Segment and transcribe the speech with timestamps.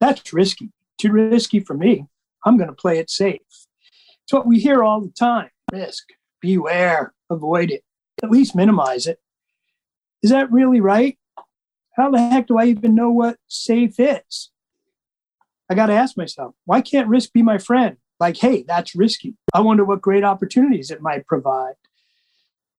[0.00, 0.70] That's risky.
[0.98, 2.06] Too risky for me.
[2.44, 3.40] I'm going to play it safe.
[3.50, 6.04] It's what we hear all the time risk,
[6.40, 7.82] beware, avoid it,
[8.22, 9.18] at least minimize it.
[10.22, 11.18] Is that really right?
[11.96, 14.50] How the heck do I even know what safe is?
[15.70, 17.96] I got to ask myself, why can't risk be my friend?
[18.20, 19.34] Like, hey, that's risky.
[19.52, 21.74] I wonder what great opportunities it might provide.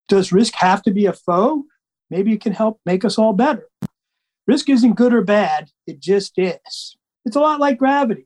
[0.08, 1.66] Does risk have to be a foe?
[2.10, 3.68] Maybe it can help make us all better.
[4.48, 6.98] Risk isn't good or bad, it just is.
[7.30, 8.26] It's a lot like gravity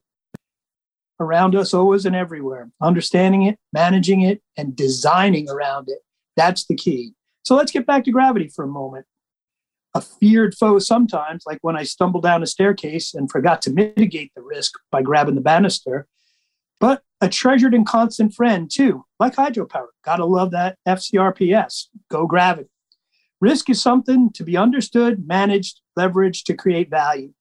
[1.20, 2.72] around us, always and everywhere.
[2.82, 6.00] Understanding it, managing it, and designing around it.
[6.38, 7.12] That's the key.
[7.44, 9.05] So let's get back to gravity for a moment.
[9.94, 14.32] A feared foe sometimes, like when I stumbled down a staircase and forgot to mitigate
[14.38, 16.08] the risk by grabbing the banister,
[16.80, 19.88] but a treasured and constant friend too, like hydropower.
[20.05, 21.88] Gotta love that FCRPS.
[22.10, 22.70] Go gravity.
[23.41, 27.34] Risk is something to be understood, managed, leveraged to create value.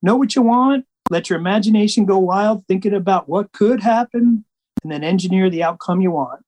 [0.00, 4.46] Know what you want, let your imagination go wild, thinking about what could happen,
[4.82, 6.40] and then engineer the outcome you want.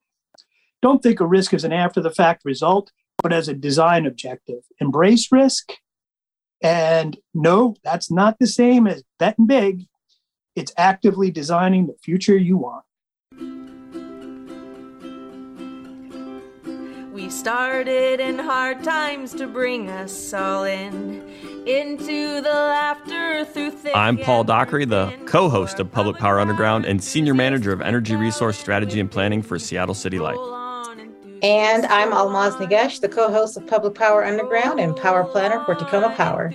[0.80, 2.90] Don't think of risk as an after the fact result,
[3.22, 4.62] but as a design objective.
[4.80, 5.74] Embrace risk.
[6.62, 9.84] And no, that's not the same as betting big.
[10.56, 13.73] It's actively designing the future you want.
[17.14, 21.22] We started in hard times to bring us all in
[21.64, 26.86] into the laughter through thick I'm Paul Dockery, the co host of Public Power Underground
[26.86, 30.34] and senior manager of energy resource strategy and planning for Seattle City Light.
[31.40, 35.76] And I'm Ahlmahz Negash, the co host of Public Power Underground and power planner for
[35.76, 36.52] Tacoma Power.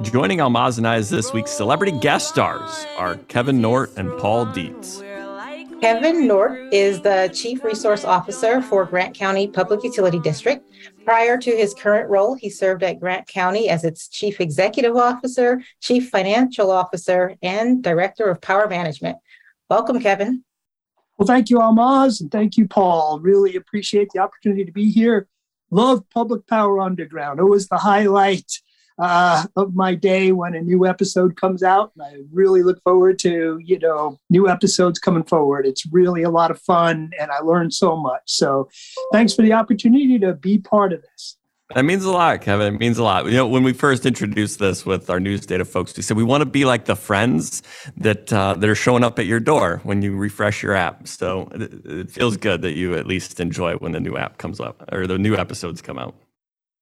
[0.00, 4.46] Joining Ahlmahz and I as this week's celebrity guest stars are Kevin Nordt and Paul
[4.46, 5.02] Dietz.
[5.80, 10.66] Kevin Nordt is the Chief Resource Officer for Grant County Public Utility District.
[11.04, 15.62] Prior to his current role, he served at Grant County as its Chief Executive Officer,
[15.80, 19.18] Chief Financial Officer, and Director of Power Management.
[19.68, 20.44] Welcome, Kevin.
[21.18, 23.20] Well, thank you, Ahlmahz, and thank you, Paul.
[23.20, 25.28] Really appreciate the opportunity to be here.
[25.70, 27.38] Love Public Power Underground.
[27.38, 28.60] It was the highlight
[28.98, 31.92] uh, of my day when a new episode comes out.
[31.94, 35.66] And I really look forward to, you know, new episodes coming forward.
[35.66, 38.22] It's really a lot of fun and I learned so much.
[38.26, 38.68] So
[39.12, 41.36] thanks for the opportunity to be part of this.
[41.74, 42.74] That means a lot, Kevin.
[42.74, 43.26] It means a lot.
[43.26, 46.22] You know, when we first introduced this with our news data folks, we said we
[46.22, 47.64] want to be like the friends
[47.96, 51.08] that uh, that are showing up at your door when you refresh your app.
[51.08, 54.60] So it, it feels good that you at least enjoy when the new app comes
[54.60, 56.14] up or the new episodes come out.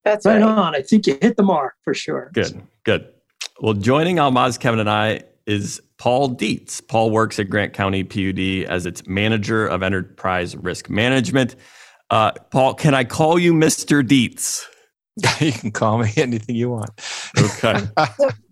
[0.05, 0.43] That's right, right.
[0.43, 0.75] on.
[0.75, 2.29] I think you hit the mark for sure.
[2.33, 3.11] Good, good.
[3.59, 6.79] Well, joining Ahlmahz, Kevin, and I is Paul Dietz.
[6.79, 11.55] Paul works at Grant County PUD as its manager of enterprise risk management.
[12.09, 14.05] Uh, Paul, can I call you Mr.
[14.05, 14.67] Dietz?
[15.41, 16.91] you can call me anything you want.
[17.37, 17.81] Okay.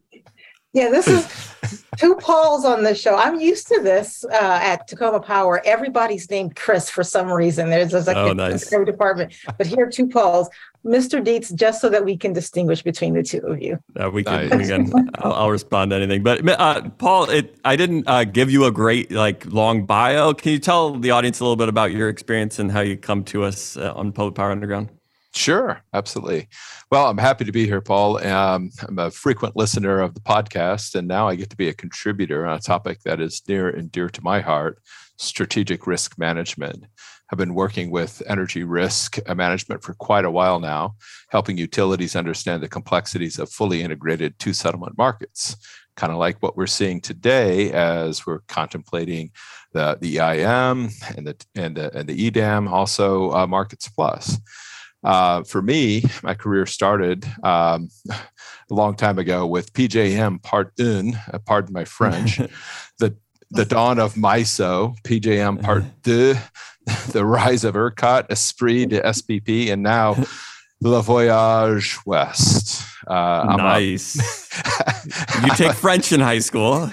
[0.73, 3.15] Yeah, this is two Pauls on the show.
[3.15, 5.61] I'm used to this uh, at Tacoma Power.
[5.65, 7.69] Everybody's named Chris for some reason.
[7.69, 8.73] There's, there's like Oh, a nice.
[8.73, 10.49] every department, but here are two Pauls.
[10.83, 11.23] Mr.
[11.23, 13.77] Dietz, just so that we can distinguish between the two of you.
[13.97, 14.67] Uh, we can, we Nice.
[14.69, 16.23] can I'll, I'll respond to anything.
[16.23, 20.33] But uh, Paul, it, I didn't uh, give you a great like long bio.
[20.33, 23.23] Can you tell the audience a little bit about your experience and how you come
[23.25, 24.89] to us uh, on Public Power Underground?
[25.35, 26.47] Sure, absolutely.
[26.91, 28.23] Well, I'm happy to be here, Paul.
[28.25, 31.73] Um, I'm a frequent listener of the podcast, and now I get to be a
[31.73, 34.79] contributor on a topic that is near and dear to my heart
[35.17, 36.85] strategic risk management.
[37.31, 40.95] I've been working with energy risk management for quite a while now,
[41.29, 45.55] helping utilities understand the complexities of fully integrated two settlement markets.
[45.95, 49.31] Kind of like what we're seeing today as we're contemplating
[49.73, 54.37] the, the EIM and the, and the, and the EDAM, also uh, Markets Plus.
[55.03, 58.15] Uh, for me, my career started um, a
[58.73, 62.37] long time ago with PJM Part Un, uh, pardon my French,
[62.99, 63.15] the
[63.51, 66.35] the dawn of MISO, PJM Part Deux,
[67.11, 70.15] the rise of ERCOT, Esprit de SPP, and now
[70.81, 72.83] Le Voyage West.
[73.07, 74.15] Uh, I'm a- nice.
[75.43, 76.89] you take French in high school.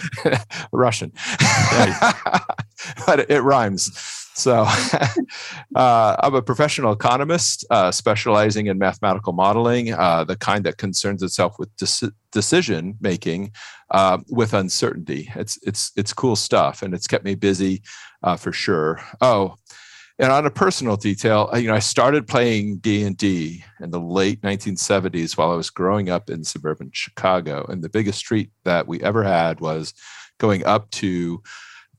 [0.73, 1.13] Russian,
[3.07, 4.20] but it rhymes.
[4.41, 4.65] So,
[5.75, 11.23] uh, I'm a professional economist uh, specializing in mathematical modeling, uh, the kind that concerns
[11.23, 13.53] itself with deci- decision making
[13.91, 15.31] uh, with uncertainty.
[15.37, 17.83] It's it's it's cool stuff, and it's kept me busy
[18.23, 19.01] uh, for sure.
[19.21, 19.57] Oh,
[20.19, 23.91] and on a personal detail, uh, you know, I started playing D and D in
[23.91, 28.51] the late 1970s while I was growing up in suburban Chicago, and the biggest treat
[28.65, 29.93] that we ever had was
[30.39, 31.43] going up to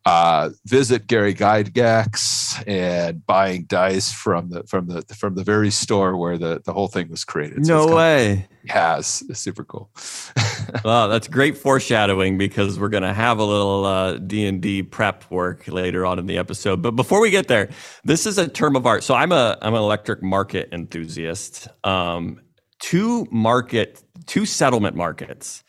[0.06, 6.18] uh, visit Gary Gygax and buying dice from the from the from the very store
[6.18, 7.66] where the, the whole thing was created.
[7.66, 8.48] So no way.
[8.64, 9.92] yeah, it's, it's super cool.
[10.84, 14.82] well, that's great foreshadowing because we're going to have a little uh, D and D
[14.82, 16.82] prep work later on in the episode.
[16.82, 17.70] But before we get there,
[18.04, 19.04] this is a term of art.
[19.04, 21.68] So I'm a I'm an electric market enthusiast.
[21.84, 22.42] Um,
[22.80, 25.64] two market, two settlement markets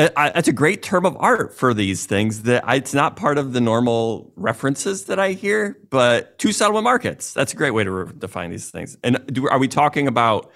[0.00, 3.36] Uh, it's a great term of art for these things that I, it's not part
[3.36, 7.34] of the normal references that I hear, but two settlement markets.
[7.34, 8.96] That's a great way to re- define these things.
[9.04, 10.50] And do, are we talking about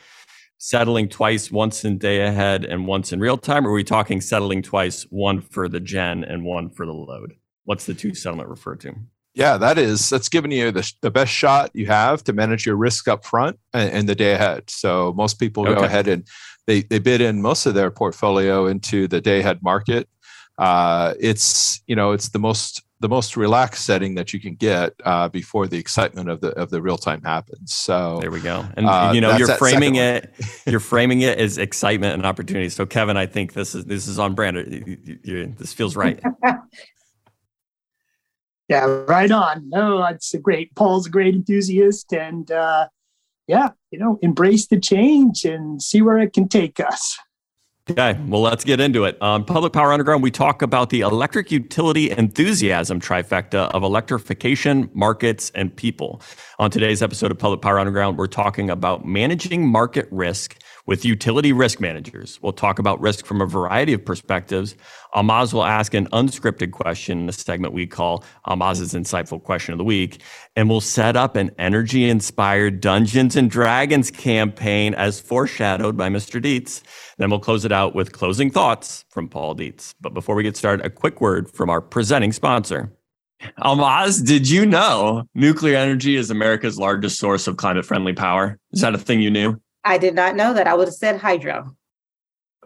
[0.57, 3.67] settling twice, once in day ahead and once in real time?
[3.67, 7.35] Or are we talking settling twice, one for the gen and one for the load?
[7.65, 8.95] What's the two settlement refer to?
[9.35, 12.77] Yeah, that is that's giving you the, the best shot you have to manage your
[12.77, 14.71] risk up front and, and the day ahead.
[14.71, 15.75] So most people okay.
[15.75, 16.27] go ahead and
[16.67, 20.09] they they bid in most of their portfolio into the day ahead market.
[20.57, 24.95] Uh, it's you know it's the most the most relaxed setting that you can get
[25.05, 27.73] uh, before the excitement of the of the real time happens.
[27.73, 28.65] So there we go.
[28.77, 30.33] And uh, you know you're framing it
[30.67, 32.69] you're framing it as excitement and opportunity.
[32.69, 34.57] So Kevin, I think this is this is on brand.
[35.59, 36.23] This feels right.
[38.69, 39.69] yeah, right on.
[39.69, 40.75] No, a great.
[40.75, 42.89] Paul's a great enthusiast, and uh,
[43.47, 47.19] yeah, you know, embrace the change and see where it can take us.
[47.91, 49.21] Okay, well, let's get into it.
[49.21, 55.53] On Public Power Underground, we talk about the electric utility enthusiasm trifecta of electrification, markets,
[55.55, 56.23] and people.
[56.59, 61.53] On today's episode of Public Power Underground, we're talking about managing market risk with utility
[61.53, 62.39] risk managers.
[62.43, 64.77] We'll talk about risk from a variety of perspectives.
[65.15, 69.79] Ahlmahz will ask an unscripted question in a segment we call Ahlmahz's Insightful Question of
[69.79, 70.21] the Week.
[70.57, 76.41] And we'll set up an energy inspired Dungeons and Dragons campaign as foreshadowed by Mr.
[76.41, 76.83] Dietz.
[77.17, 79.95] Then we'll close it out with closing thoughts from Paul Dietz.
[80.01, 82.93] But before we get started, a quick word from our presenting sponsor.
[83.61, 88.59] Ahlmahz, did you know nuclear energy is America's largest source of climate friendly power?
[88.73, 89.61] Is that a thing you knew?
[89.85, 90.67] I did not know that.
[90.67, 91.77] I would have said hydro.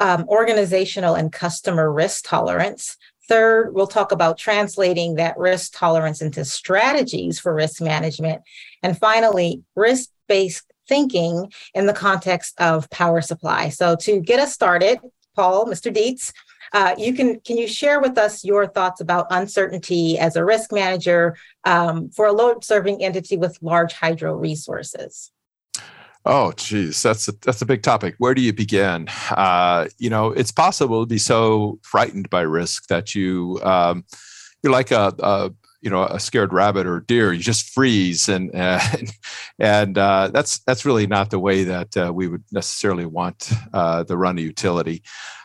[0.00, 2.96] um, organizational and customer risk tolerance.
[3.28, 8.42] Third, we'll talk about translating that risk tolerance into strategies for risk management.
[8.82, 13.70] And finally, risk based thinking in the context of power supply.
[13.70, 14.98] So, to get us started,
[15.34, 15.92] Paul, Mr.
[15.92, 16.32] Dietz,
[16.72, 20.72] uh, you can can you share with us your thoughts about uncertainty as a risk
[20.72, 25.30] manager um, for a load serving entity with large hydro resources?
[26.26, 28.14] Oh, geez, that's a, that's a big topic.
[28.16, 29.08] Where do you begin?
[29.30, 34.04] Uh, you know, it's possible to be so frightened by risk that you um,
[34.62, 35.50] you're like a, a,
[35.82, 37.34] you know a scared rabbit or deer.
[37.34, 39.12] You just freeze, and and,
[39.58, 44.02] and uh, that's that's really not the way that uh, we would necessarily want uh,
[44.04, 45.02] the run a utility.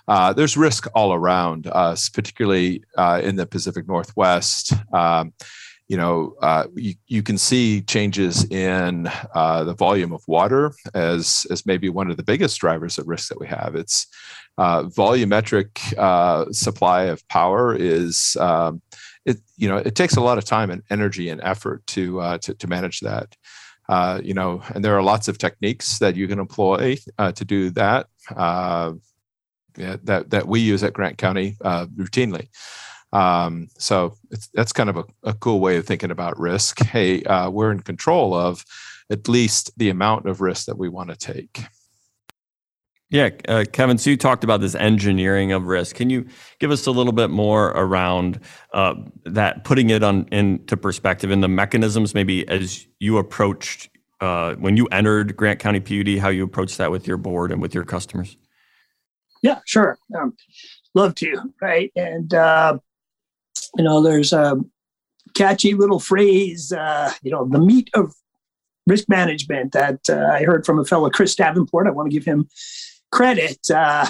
[0.07, 4.73] Uh, there's risk all around us, particularly uh, in the Pacific Northwest.
[4.93, 5.33] Um,
[5.89, 11.47] you know, uh, you, you can see changes in uh, the volume of water as,
[11.49, 13.75] as maybe one of the biggest drivers of risk that we have.
[13.75, 14.05] It's
[14.59, 18.83] uh, volumetric uh, supply of power is, um,
[19.25, 22.37] it, you know, it takes a lot of time and energy and effort to, uh,
[22.37, 23.35] to, to, manage that.
[23.87, 26.95] Uh, you know, and there are lots of techniques that you can employ
[27.33, 32.47] to do that, that, that we use at Grant County routinely.
[33.11, 34.15] Um, so
[34.53, 36.79] that's kind of a, a, cool way of thinking about risk.
[36.83, 38.63] Hey, uh, we're in control of
[39.09, 41.63] at least the amount of risk that we want to take.
[43.11, 45.95] Yeah, uh, Kevin, so you talked about this engineering of risk.
[45.95, 46.27] Can you
[46.59, 48.39] give us a little bit more around
[48.71, 48.93] uh,
[49.25, 53.89] that, putting it on into perspective and the mechanisms, maybe as you approached
[54.21, 57.59] uh, when you entered Grant County PUD, how you approached that with your board and
[57.59, 58.37] with your customers?
[59.41, 59.97] Yeah, sure.
[60.15, 60.35] Um,
[60.93, 61.91] love to, right?
[61.95, 62.77] And uh,
[63.77, 64.57] you know, there's a
[65.33, 68.13] catchy little phrase, uh, you know, the meat of
[68.87, 71.87] risk management that uh, I heard from a fellow, Chris Davenport.
[71.87, 72.47] I want to give him
[73.11, 74.07] credit, uh,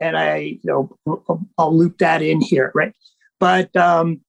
[0.00, 2.94] and I, you know, I'll loop that in here, right?
[3.38, 4.20] But um,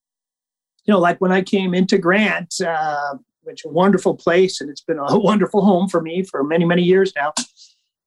[0.86, 4.82] you know, like when I came into Grant, uh, which a wonderful place, and it's
[4.82, 7.34] been a wonderful home for me for many, many years now.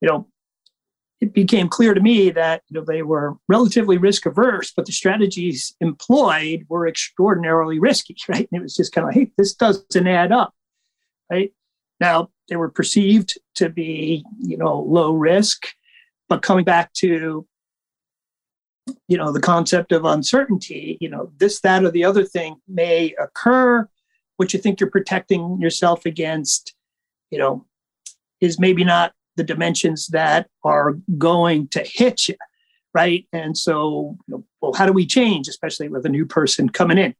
[0.01, 0.27] You know,
[1.21, 4.91] it became clear to me that you know they were relatively risk averse, but the
[4.91, 8.47] strategies employed were extraordinarily risky, right?
[8.51, 10.53] And it was just kind of, hey, this doesn't add up,
[11.31, 11.53] right?
[11.99, 15.67] Now they were perceived to be, you know, low risk,
[16.27, 17.47] but coming back to,
[19.07, 23.15] you know, the concept of uncertainty, you know, this, that, or the other thing may
[23.19, 23.87] occur.
[24.37, 26.75] What you think you're protecting yourself against,
[27.31, 27.65] you know,
[28.41, 32.35] is maybe not the dimensions that are going to hit you,
[32.93, 33.27] right?
[33.33, 36.97] And so, you know, well, how do we change, especially with a new person coming
[36.97, 37.15] in?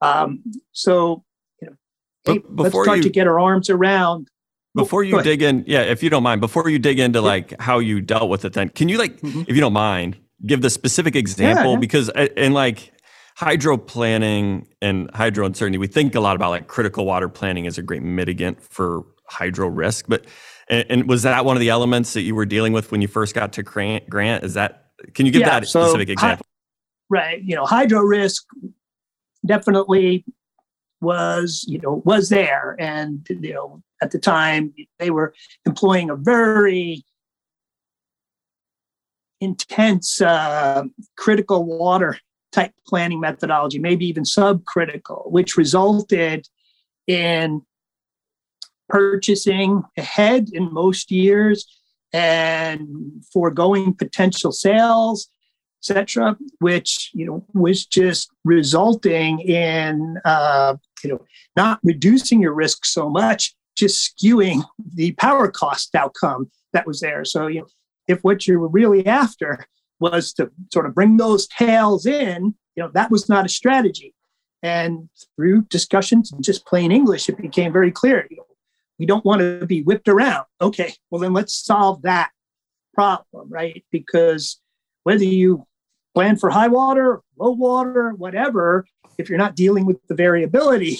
[0.00, 1.24] Um, so,
[1.60, 1.76] you know,
[2.24, 4.28] hey, let's start you, to get our arms around.
[4.76, 7.60] Oh, before you dig in, yeah, if you don't mind, before you dig into like
[7.60, 9.42] how you dealt with it, then can you like, mm-hmm.
[9.48, 11.78] if you don't mind, give the specific example yeah, yeah.
[11.78, 12.92] because uh, in like
[13.36, 17.78] hydro planning and hydro uncertainty, we think a lot about like critical water planning as
[17.78, 20.26] a great mitigant for hydro risk, but
[20.70, 23.08] and, and, was that one of the elements that you were dealing with when you
[23.08, 24.08] first got to Grant?
[24.08, 24.44] Grant?
[24.44, 26.46] Is that can you give yeah, that so specific example?
[27.08, 27.42] Right.
[27.42, 28.46] You know, hydro risk
[29.44, 30.24] definitely
[31.00, 35.34] was you know was there, and you know at the time they were
[35.66, 37.04] employing a very
[39.40, 40.84] intense uh,
[41.16, 42.18] critical water
[42.52, 46.46] type planning methodology, maybe even subcritical, which resulted
[47.06, 47.62] in
[48.90, 51.66] purchasing ahead in most years
[52.12, 55.28] and foregoing potential sales,
[55.82, 61.24] etc., which you know was just resulting in uh, you know
[61.56, 64.62] not reducing your risk so much, just skewing
[64.94, 67.24] the power cost outcome that was there.
[67.24, 67.66] So you know
[68.08, 69.66] if what you were really after
[70.00, 74.14] was to sort of bring those tails in, you know that was not a strategy.
[74.62, 78.26] And through discussions and just plain English, it became very clear.
[78.28, 78.44] You know,
[79.00, 80.44] we don't want to be whipped around.
[80.60, 82.30] Okay, well, then let's solve that
[82.92, 83.82] problem, right?
[83.90, 84.60] Because
[85.04, 85.66] whether you
[86.14, 88.84] plan for high water, low water, whatever,
[89.16, 90.98] if you're not dealing with the variability,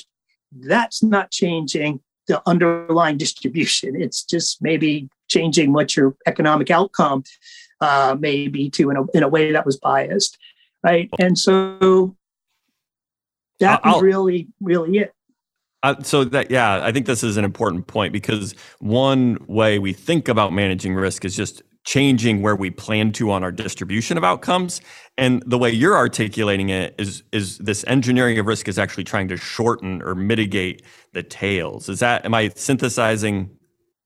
[0.50, 4.00] that's not changing the underlying distribution.
[4.00, 7.24] It's just maybe changing what your economic outcome
[7.82, 10.38] uh, may be to in a, in a way that was biased,
[10.82, 11.10] right?
[11.18, 12.16] And so
[13.58, 15.12] that was really, really it.
[15.82, 19.92] Uh, so that yeah, I think this is an important point because one way we
[19.92, 24.24] think about managing risk is just changing where we plan to on our distribution of
[24.24, 24.82] outcomes,
[25.16, 29.28] and the way you're articulating it is is this engineering of risk is actually trying
[29.28, 30.82] to shorten or mitigate
[31.14, 31.88] the tails.
[31.88, 33.50] Is that am I synthesizing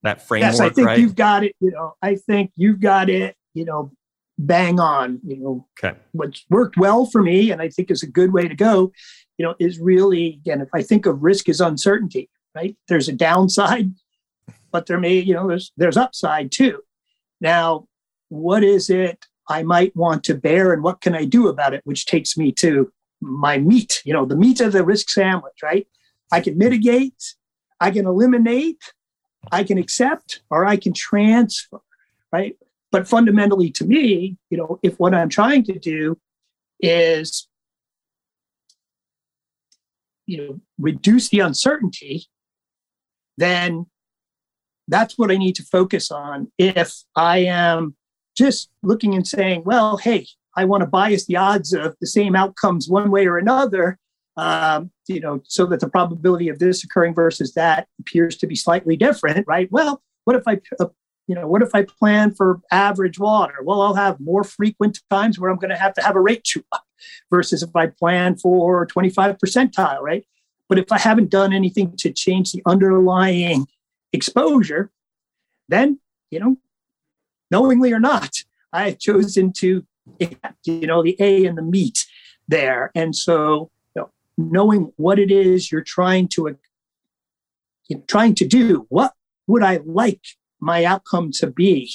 [0.04, 0.52] that framework?
[0.52, 0.98] Yes, I think right?
[0.98, 1.56] you've got it.
[1.58, 3.34] You know, I think you've got it.
[3.52, 3.90] You know,
[4.38, 5.18] bang on.
[5.26, 5.98] You know, okay.
[6.12, 8.92] what's worked well for me, and I think is a good way to go
[9.38, 12.76] you know, is really, again, if I think of risk as uncertainty, right?
[12.88, 13.92] There's a downside,
[14.70, 16.80] but there may, you know, there's there's upside too.
[17.40, 17.88] Now,
[18.28, 21.82] what is it I might want to bear and what can I do about it?
[21.84, 25.86] Which takes me to my meat, you know, the meat of the risk sandwich, right?
[26.32, 27.34] I can mitigate,
[27.80, 28.82] I can eliminate,
[29.52, 31.80] I can accept, or I can transfer,
[32.32, 32.56] right?
[32.90, 36.18] But fundamentally to me, you know, if what I'm trying to do
[36.80, 37.48] is
[40.26, 42.26] you know reduce the uncertainty
[43.36, 43.86] then
[44.88, 46.50] that's what i need to focus on.
[46.58, 47.96] If i am
[48.36, 50.26] just looking and saying well hey
[50.56, 53.98] i want to bias the odds of the same outcomes one way or another
[54.36, 58.56] um, you know so that the probability of this occurring versus that appears to be
[58.56, 59.68] slightly different right?
[59.70, 60.86] Well what if i uh,
[61.26, 63.56] you know what if i plan for average water?
[63.62, 66.44] Well i'll have more frequent times where i'm going to have to have a rate
[66.44, 66.83] true up
[67.30, 70.24] versus if I plan for 25 percentile, right?
[70.68, 73.66] But if I haven't done anything to change the underlying
[74.12, 74.90] exposure,
[75.68, 76.56] then, you know,
[77.50, 78.30] knowingly or not,
[78.72, 79.84] I have chosen to,
[80.64, 82.06] you know, the A and the meat
[82.48, 82.90] there.
[82.94, 86.56] And so, you know, knowing what it is you're trying to,
[87.88, 89.12] you trying to do, what
[89.46, 90.22] would I like
[90.60, 91.92] my outcome to be?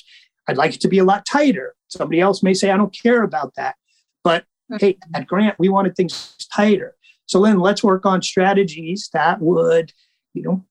[0.47, 1.75] I'd like it to be a lot tighter.
[1.87, 3.75] Somebody else may say, I don't care about that.
[4.23, 4.45] But
[4.79, 6.95] hey, at Grant, we wanted things tighter.
[7.25, 9.93] So then let's work on strategies that would,
[10.33, 10.65] you know,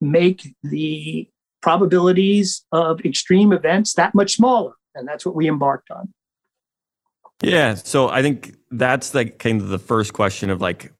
[0.00, 1.28] make the
[1.62, 4.72] probabilities of extreme events that much smaller.
[4.94, 6.12] And that's what we embarked on.
[7.42, 7.74] Yeah.
[7.74, 10.92] So I think that's like kind of the first question of like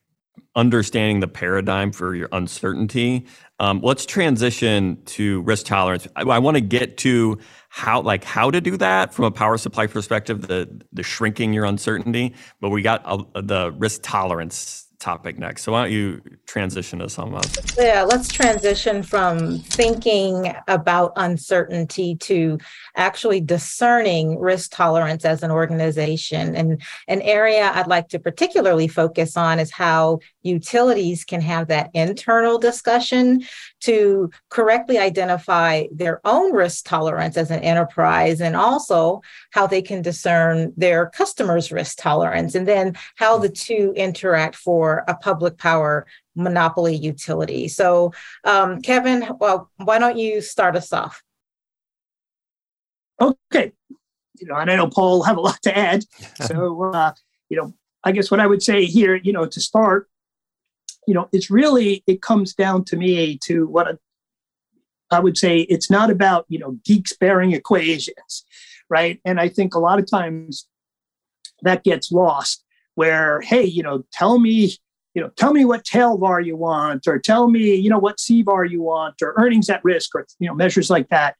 [0.54, 3.26] understanding the paradigm for your uncertainty.
[3.60, 6.06] Um, let's transition to risk tolerance.
[6.16, 7.38] I, I want to get to
[7.68, 11.64] how like how to do that from a power supply perspective, the the shrinking your
[11.64, 12.34] uncertainty.
[12.60, 15.62] But we got the risk tolerance topic next.
[15.62, 17.74] So why don't you transition us on that?
[17.78, 22.58] Yeah, let's transition from thinking about uncertainty to
[22.96, 26.56] actually discerning risk tolerance as an organization.
[26.56, 31.90] And an area I'd like to particularly focus on is how utilities can have that
[31.94, 33.44] internal discussion
[33.80, 39.20] to correctly identify their own risk tolerance as an enterprise and also
[39.50, 45.04] how they can discern their customers' risk tolerance and then how the two interact for
[45.08, 47.68] a public power monopoly utility.
[47.68, 48.12] So,
[48.44, 51.22] um, Kevin, well, why don't you start us off?
[53.20, 53.72] Okay.
[54.38, 56.04] You know, and I know Paul have a lot to add.
[56.46, 57.12] So, uh,
[57.48, 60.08] you know, I guess what I would say here, you know, to start,
[61.08, 63.98] you know, it's really, it comes down to me to what a,
[65.10, 68.44] I would say it's not about, you know, geeks bearing equations,
[68.90, 69.18] right?
[69.24, 70.68] And I think a lot of times
[71.62, 72.62] that gets lost
[72.94, 74.74] where, hey, you know, tell me,
[75.14, 78.18] you know, tell me what tail var you want, or tell me, you know, what
[78.18, 81.36] CVaR you want, or earnings at risk, or, you know, measures like that.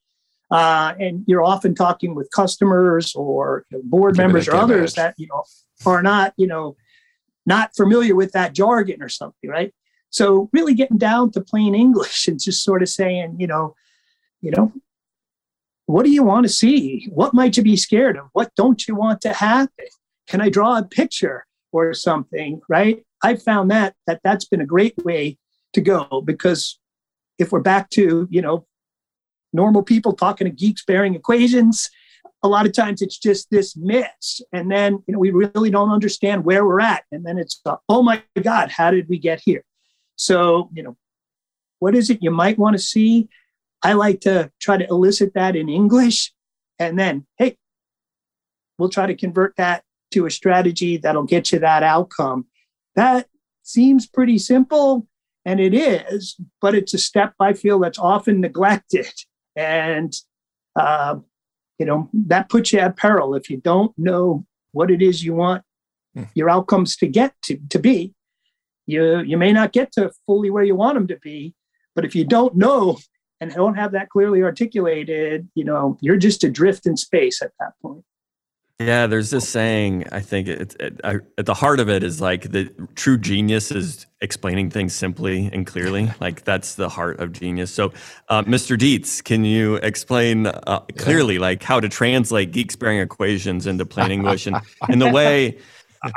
[0.51, 5.15] Uh, and you're often talking with customers or you know, board members or others that,
[5.19, 5.45] you know,
[5.85, 6.75] are not, you know,
[7.49, 9.75] not familiar with that jargon or something, right?
[10.11, 13.75] So really getting down to plain English and just sort of saying, you know,
[14.41, 14.73] you know,
[15.87, 17.09] what do you want to see?
[17.11, 18.29] What might you be scared of?
[18.35, 19.87] What don't you want to happen?
[20.29, 22.61] Can I draw a picture or something?
[22.69, 23.05] Right?
[23.23, 25.39] I found that that that's been a great way
[25.73, 26.79] to go because
[27.39, 28.67] if we're back to you know
[29.55, 31.89] normal people talking to geeks bearing equations,
[32.43, 35.91] a lot of times it's just this mess and then you know we really don't
[35.91, 39.41] understand where we're at and then it's uh, oh my god how did we get
[39.41, 39.65] here?
[40.17, 40.97] So you know
[41.79, 43.29] what is it you might want to see?
[43.83, 46.33] I like to try to elicit that in english
[46.79, 47.57] and then hey
[48.79, 52.47] we'll try to convert that to a strategy that'll get you that outcome.
[52.95, 53.27] That
[53.63, 55.07] seems pretty simple
[55.45, 59.13] and it is but it's a step i feel that's often neglected
[59.57, 60.15] and
[60.75, 61.17] uh,
[61.79, 63.35] you know that puts you at peril.
[63.35, 65.63] If you don't know what it is you want
[66.15, 66.25] hmm.
[66.35, 68.15] your outcomes to get to, to be
[68.87, 71.55] you you may not get to fully where you want them to be.
[71.95, 72.99] But if you don't know
[73.41, 77.73] and don't have that clearly articulated you know you're just adrift in space at that
[77.83, 78.05] point
[78.81, 80.07] yeah, there's this saying.
[80.13, 83.73] I think it, it, I, at the heart of it is like the true genius
[83.73, 86.11] is explaining things simply and clearly.
[86.21, 87.73] Like that's the heart of genius.
[87.73, 87.93] So,
[88.29, 88.77] uh, Mr.
[88.77, 94.11] Dietz, can you explain uh, clearly like how to translate geek sparing equations into plain
[94.11, 94.57] English and
[94.89, 95.59] in the way?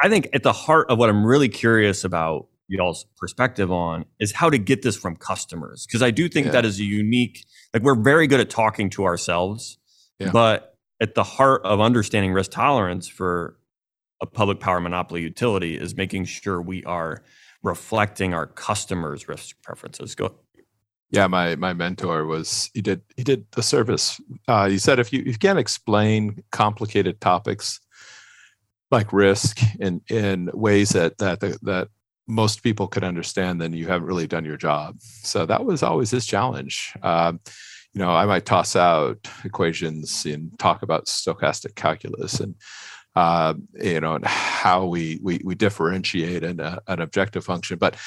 [0.03, 4.33] I think at the heart of what I'm really curious about y'all's perspective on is
[4.33, 6.53] how to get this from customers because I do think yeah.
[6.53, 7.45] that is a unique.
[7.73, 9.77] Like we're very good at talking to ourselves,
[10.19, 10.31] yeah.
[10.31, 10.70] but
[11.01, 13.57] at the heart of understanding risk tolerance for
[14.21, 17.23] a public power monopoly utility is making sure we are
[17.63, 20.15] reflecting our customers' risk preferences.
[20.15, 20.35] Go.
[21.09, 24.21] Yeah, my my mentor was he did he did the service.
[24.47, 27.81] Uh, he said if you, if you can't explain complicated topics
[28.91, 31.89] like risk in in ways that that that
[32.27, 34.95] most people could understand, then you haven't really done your job.
[35.01, 36.93] So that was always his challenge.
[37.01, 37.41] Um,
[37.93, 42.55] you know, I might toss out equations and talk about stochastic calculus and
[43.15, 47.77] uh, you know, and how we we, we differentiate an, an objective function.
[47.77, 47.97] But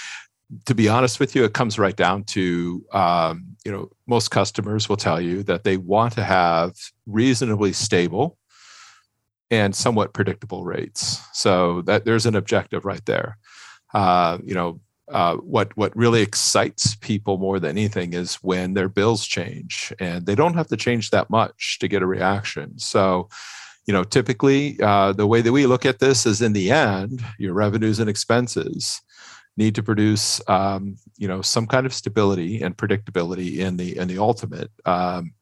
[0.67, 4.89] to be honest with you, it comes right down to um, you know most customers
[4.89, 6.75] will tell you that they want to have
[7.07, 8.39] reasonably stable
[9.51, 11.21] and somewhat predictable rates.
[11.35, 13.37] So that there's an objective right there.
[13.93, 18.89] Uh, you know, uh, what what really excites people more than anything is when their
[18.89, 22.79] bills change, and they don't have to change that much to get a reaction.
[22.79, 23.29] So,
[23.87, 27.23] you know, typically uh, the way that we look at this is, in the end,
[27.39, 29.03] your revenues and expenses
[29.57, 34.09] need to produce, um, you know, some kind of stability and predictability in the in
[34.09, 35.35] the ultimate um,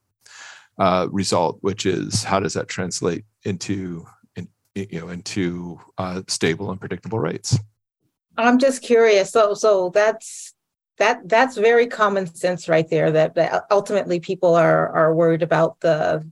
[0.78, 6.70] uh, result, which is how does that translate into in, you know into uh, stable
[6.70, 7.58] and predictable rates.
[8.36, 9.30] I'm just curious.
[9.30, 10.54] So so that's
[10.98, 15.80] that that's very common sense right there that, that ultimately people are are worried about
[15.80, 16.24] the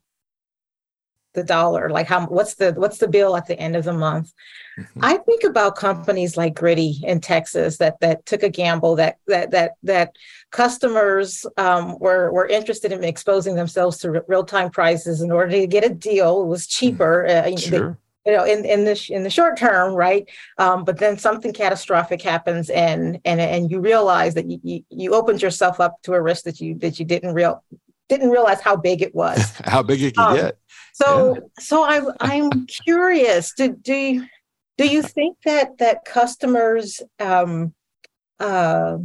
[1.32, 4.32] the dollar like how what's the what's the bill at the end of the month
[4.78, 5.04] mm-hmm.
[5.04, 9.52] i think about companies like Griddy in texas that that took a gamble that that
[9.52, 10.16] that that
[10.50, 15.84] customers um, were were interested in exposing themselves to real-time prices in order to get
[15.84, 17.54] a deal it was cheaper mm-hmm.
[17.54, 17.98] uh, sure.
[18.30, 22.22] You know in in the in the short term right um, but then something catastrophic
[22.22, 26.20] happens and and and you realize that you, you you opened yourself up to a
[26.20, 27.62] risk that you that you didn't real
[28.08, 30.58] didn't realize how big it was how big it could um, get
[31.00, 31.40] so yeah.
[31.58, 33.52] so I I'm curious.
[33.54, 34.26] Do do you,
[34.76, 37.74] do you think that that customers um
[38.38, 38.98] uh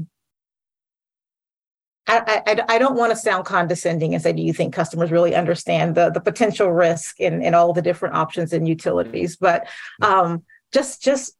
[2.08, 5.34] I, I, I don't want to sound condescending and say, do you think customers really
[5.34, 9.38] understand the, the potential risk in, in all the different options and utilities?
[9.38, 9.68] But
[10.02, 11.36] um, just just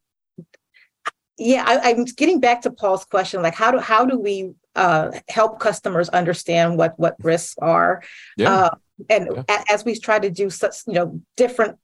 [1.38, 5.12] yeah, I, am getting back to Paul's question, like how do how do we uh,
[5.28, 8.02] help customers understand what what risks are?
[8.36, 8.52] Yeah.
[8.52, 8.70] Uh,
[9.10, 9.64] and yeah.
[9.70, 11.78] as we try to do such you know different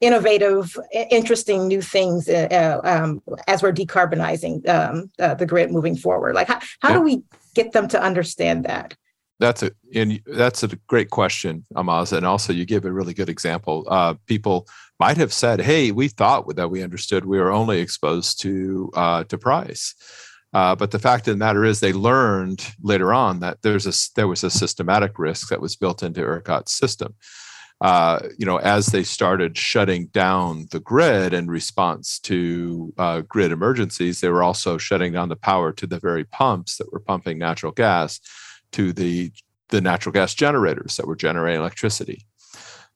[0.00, 5.96] innovative interesting new things uh, uh, um, as we're decarbonizing um, uh, the grid moving
[5.96, 6.94] forward like how, how yeah.
[6.94, 7.22] do we
[7.54, 8.96] get them to understand that.
[9.38, 13.30] That's a and that's a great question Ahlmahz and also you give a really good
[13.30, 13.86] example.
[13.88, 18.40] Uh, people might have said hey we thought that we understood we were only exposed
[18.42, 19.94] to uh, to price.
[20.52, 23.92] Uh, but the fact of the matter is, they learned later on that there's a
[24.16, 27.14] there was a systematic risk that was built into ERCOT's system.
[27.80, 33.52] Uh, you know, as they started shutting down the grid in response to uh, grid
[33.52, 37.38] emergencies, they were also shutting down the power to the very pumps that were pumping
[37.38, 38.20] natural gas
[38.72, 39.32] to the
[39.70, 42.26] the natural gas generators that were generating electricity.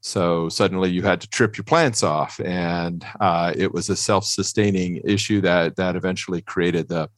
[0.01, 5.01] So suddenly you had to trip your plants off, and uh, it was a self-sustaining
[5.03, 7.09] issue that that eventually created the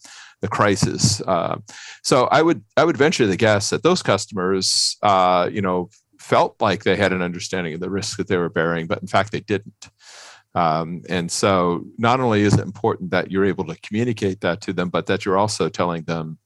[0.40, 1.20] the crisis.
[1.22, 1.56] Uh,
[2.04, 5.90] so I would I would venture to guess that those customers, uh, you know,
[6.28, 9.06] felt like they had an understanding of the risk that they were bearing, but in
[9.06, 9.90] fact they didn't.
[10.54, 14.72] Um, and so not only is it important that you're able to communicate that to
[14.72, 16.38] them, but that you're also telling them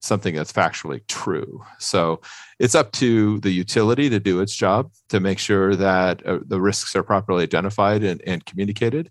[0.00, 1.64] something that's factually true.
[1.78, 2.20] So
[2.58, 6.60] it's up to the utility to do its job to make sure that uh, the
[6.60, 9.10] risks are properly identified and, and communicated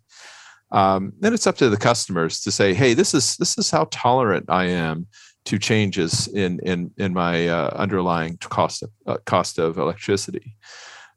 [0.72, 3.88] um, then it's up to the customers to say, "Hey, this is this is how
[3.92, 5.08] tolerant I am
[5.46, 10.56] to changes in in in my uh, underlying cost of uh, cost of electricity."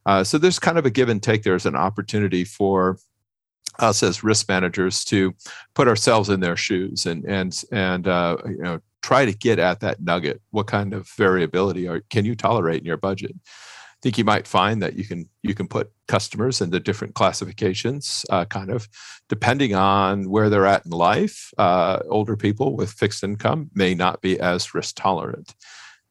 [0.07, 1.43] Uh, so there's kind of a give and take.
[1.43, 2.99] There's an opportunity for
[3.79, 5.35] us as risk managers to
[5.75, 9.81] put ourselves in their shoes and and and uh, you know try to get at
[9.81, 10.41] that nugget.
[10.51, 13.35] What kind of variability are, can you tolerate in your budget?
[14.03, 18.45] Think you might find that you can you can put customers into different classifications, uh,
[18.45, 18.89] kind of
[19.29, 21.53] depending on where they're at in life.
[21.59, 25.55] Uh, older people with fixed income may not be as risk tolerant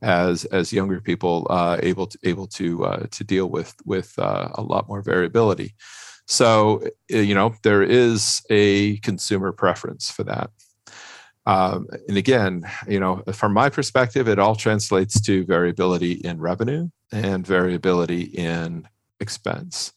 [0.01, 4.49] as as younger people uh, able to able to uh, to deal with with uh,
[4.55, 5.73] a lot more variability.
[6.25, 10.49] So you know there is a consumer preference for that.
[11.47, 16.89] Um, and again, you know, from my perspective, it all translates to variability in revenue
[17.13, 18.85] and variability in
[19.21, 19.93] expense.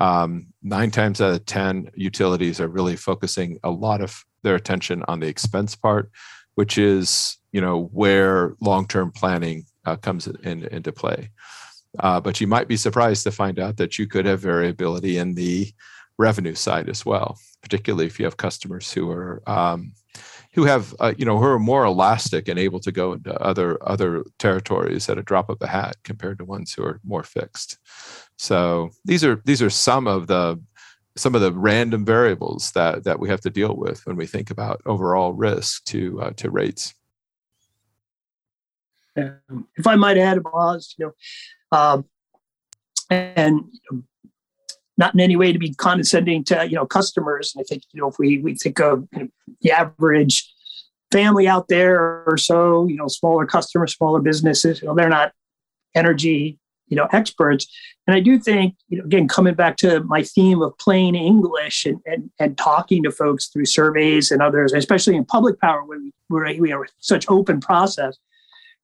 [0.00, 5.04] Um, nine times out of 10, utilities are really focusing a lot of their attention
[5.08, 6.10] on the expense part,
[6.54, 11.28] which is, you know, where long-term planning uh, comes in, into play.
[11.98, 15.34] Uh, but you might be surprised to find out that you could have variability in
[15.34, 15.70] the
[16.16, 19.92] revenue side as well, particularly if you have customers who are um,
[20.54, 23.78] who have uh, you know who are more elastic and able to go into other
[23.86, 27.78] other territories at a drop of a hat compared to ones who are more fixed.
[28.36, 30.60] So these are these are some of the
[31.16, 34.50] some of the random variables that that we have to deal with when we think
[34.50, 36.94] about overall risk to uh, to rates.
[39.16, 42.04] Um, if I might add, Boz, you know, um,
[43.10, 43.64] and
[44.98, 47.52] not in any way to be condescending to you know customers.
[47.54, 49.28] And I think you know if we we think of you know,
[49.62, 50.52] the average
[51.10, 55.32] family out there or so, you know, smaller customers, smaller businesses, you know, they're not
[55.94, 56.58] energy
[56.88, 57.66] you know experts.
[58.06, 61.86] And I do think you know again coming back to my theme of plain English
[61.86, 66.00] and and, and talking to folks through surveys and others, especially in public power where
[66.28, 68.16] we we are such open process.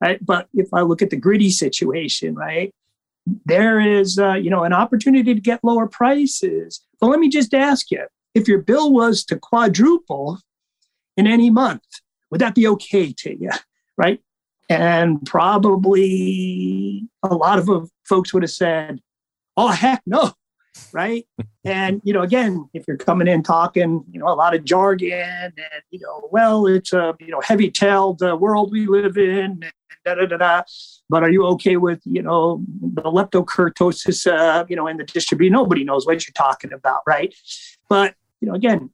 [0.01, 0.25] Right?
[0.25, 2.75] But if I look at the Griddy situation, right,
[3.47, 6.81] there is uh, you know an opportunity to get lower prices.
[7.01, 10.41] But let me just ask you if your bill was to quadruple
[11.17, 11.83] in any month
[12.31, 13.51] would that be okay to you
[13.97, 14.21] right?
[14.69, 19.01] And probably a lot of folks would have said
[19.57, 20.33] oh heck no
[20.93, 21.27] right?
[21.65, 25.13] and you know, again, if you're coming in talking, you know, a lot of jargon
[25.13, 25.53] and
[25.91, 29.65] you know, well, it's a you know heavy-tailed uh, world we live in,
[30.05, 30.63] da da da da.
[31.09, 35.53] But are you okay with you know the leptokurtosis, uh, you know, in the distribution?
[35.53, 37.35] Nobody knows what you're talking about, right?
[37.89, 38.91] But you know, again,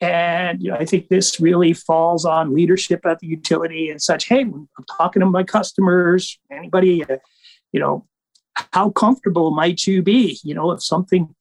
[0.00, 4.28] and you know, I think this really falls on leadership at the utility and such.
[4.28, 7.16] Hey, I'm talking to my customers, anybody, uh,
[7.72, 8.06] you know,
[8.72, 10.38] how comfortable might you be?
[10.42, 11.34] You know, if something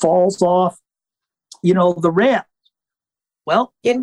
[0.00, 0.78] falls off,
[1.62, 2.42] you know, the rail.
[3.46, 3.96] Well, it,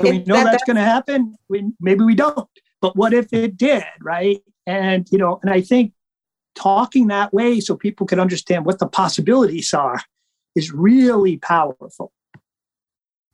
[0.00, 1.36] we know that, that's going to happen.
[1.48, 2.48] We, maybe we don't.
[2.80, 4.40] But what if it did, right?
[4.66, 5.92] And you know, and I think
[6.54, 10.00] talking that way so people can understand what the possibilities are
[10.54, 12.12] is really powerful.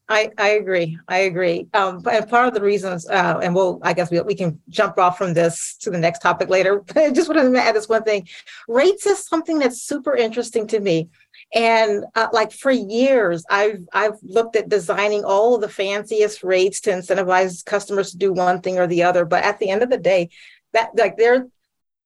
[0.06, 0.98] I, I agree.
[1.08, 1.66] I agree.
[1.72, 4.98] Um, and part of the reasons, uh, and we'll, I guess we, we can jump
[4.98, 6.80] off from this to the next topic later.
[6.80, 8.28] But I just wanted to add this one thing.
[8.68, 11.08] Rates is something that's super interesting to me.
[11.54, 16.90] And uh, like for years, I've I've looked at designing all the fanciest rates to
[16.90, 19.24] incentivize customers to do one thing or the other.
[19.24, 20.30] But at the end of the day,
[20.72, 21.46] that like there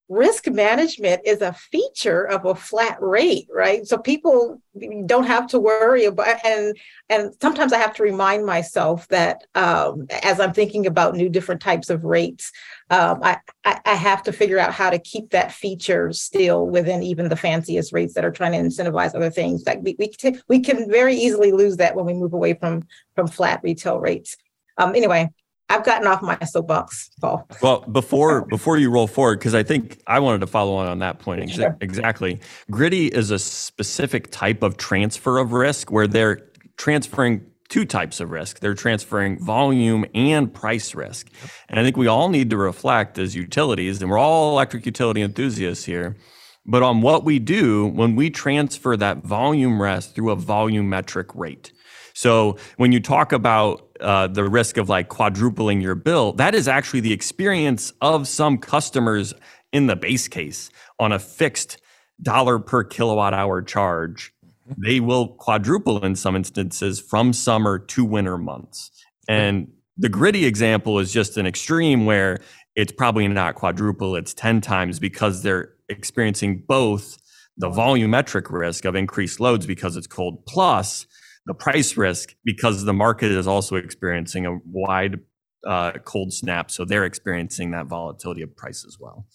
[0.09, 3.87] risk management is a feature of a flat rate right?
[3.87, 4.61] So people
[5.07, 6.77] don't have to worry about and
[7.09, 11.61] and sometimes i have to remind myself that um, as i'm thinking about new different
[11.61, 12.53] types of rates
[12.90, 17.29] um, I, I have to figure out how to keep that feature still within even
[17.29, 19.64] the fanciest rates that are trying to incentivize other things.
[19.66, 22.87] Like we, we, t- we can very easily lose that when we move away from
[23.14, 24.37] from flat retail rates.
[24.79, 25.29] Um, anyway
[25.70, 27.46] I've gotten off my soapbox, Paul.
[27.62, 30.98] Well, before before you roll forward, because I think I wanted to follow on on
[31.00, 31.76] that point sure.
[31.81, 32.40] exactly.
[32.70, 38.31] Griddy is a specific type of transfer of risk where they're transferring two types of
[38.31, 38.61] risk.
[38.61, 41.31] They're transferring volume and price risk,
[41.68, 45.20] and I think we all need to reflect as utilities, and we're all electric utility
[45.20, 46.16] enthusiasts here.
[46.64, 51.72] But on what we do when we transfer that volume risk through a volumetric rate.
[52.12, 56.69] So when you talk about uh, the risk of like quadrupling your bill, that is
[56.69, 59.35] actually the experience of some customers
[59.73, 61.81] in the base case on a fixed
[62.23, 64.33] dollar per kilowatt hour charge.
[64.69, 64.83] Mm-hmm.
[64.85, 68.91] They will quadruple in some instances from summer to winter months.
[69.29, 72.41] And the Griddy example is just an extreme where
[72.77, 77.19] it's probably not quadruple, it's 10 times because they're experiencing both
[77.57, 81.07] the volumetric risk of increased loads because it's cold plus
[81.49, 85.19] the price risk because the market is also experiencing a wide
[85.67, 86.71] uh, cold snap.
[86.71, 89.27] So they're experiencing that volatility of price as well.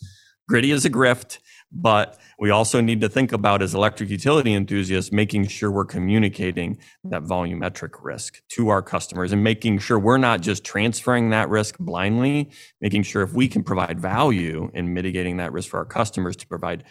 [0.47, 1.39] Griddy is a grift,
[1.71, 6.78] but we also need to think about as electric utility enthusiasts, making sure we're communicating
[7.06, 11.78] that volumetric risk to our customers and making sure we're not just transferring that risk
[11.80, 16.36] blindly, making sure if we can provide value in mitigating that risk for our customers
[16.36, 16.84] to provide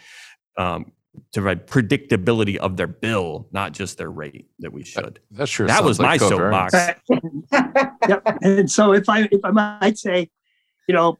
[0.57, 0.91] um,
[1.31, 5.19] to provide predictability of their bill, not just their rate that we should.
[5.31, 6.73] That, that sure that was like my soapbox.
[8.07, 8.21] yep.
[8.41, 10.29] And so if I if I might say,
[10.87, 11.17] you know,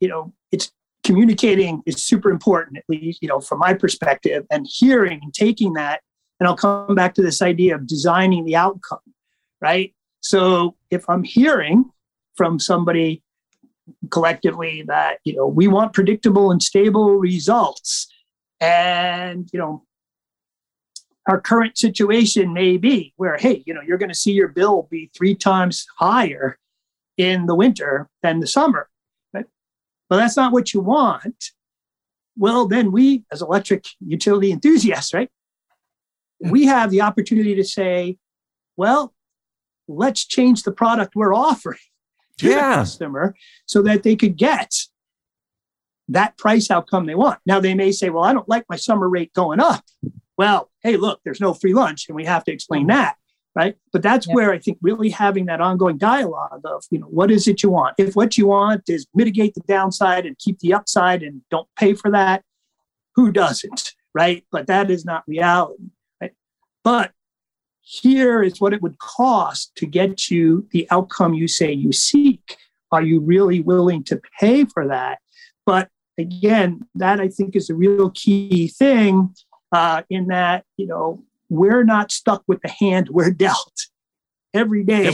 [0.00, 0.72] you know, it's
[1.04, 5.74] communicating is super important, at least, you know, from my perspective, and hearing and taking
[5.74, 6.00] that.
[6.40, 9.00] And I'll come back to this idea of designing the outcome,
[9.60, 9.94] right?
[10.20, 11.90] So if I'm hearing
[12.36, 13.22] from somebody
[14.10, 18.06] collectively that, you know, we want predictable and stable results
[18.60, 19.84] and, you know,
[21.26, 24.88] our current situation may be where, hey, you know, you're going to see your bill
[24.90, 26.58] be three times higher
[27.18, 28.88] in the winter than the summer.
[29.34, 29.44] Right?
[30.08, 31.50] But that's not what you want.
[32.36, 35.30] Well, then we, as electric utility enthusiasts, right,
[36.40, 38.16] we have the opportunity to say,
[38.76, 39.12] well,
[39.88, 41.78] let's change the product we're offering
[42.38, 42.54] to yeah.
[42.54, 43.34] the customer
[43.66, 44.72] so that they could get
[46.08, 47.38] that price outcome they want.
[47.46, 49.84] Now they may say, well, I don't like my summer rate going up.
[50.36, 52.96] Well, hey, look, there's no free lunch, and we have to explain mm-hmm.
[52.96, 53.16] that.
[53.54, 53.76] Right.
[53.92, 54.36] But that's yep.
[54.36, 57.70] where I think really having that ongoing dialogue of, you know, what is it you
[57.70, 57.96] want?
[57.98, 61.94] If what you want is mitigate the downside and keep the upside and don't pay
[61.94, 62.44] for that,
[63.16, 63.94] who doesn't?
[64.14, 64.44] Right.
[64.52, 65.90] But that is not reality.
[66.20, 66.34] Right.
[66.84, 67.10] But
[67.80, 72.58] here is what it would cost to get you the outcome you say you seek.
[72.92, 75.18] Are you really willing to pay for that?
[75.66, 75.88] But
[76.18, 79.34] again, that I think is a real key thing
[79.72, 83.86] uh, in that, you know, we're not stuck with the hand we're dealt.
[84.54, 85.12] Every day,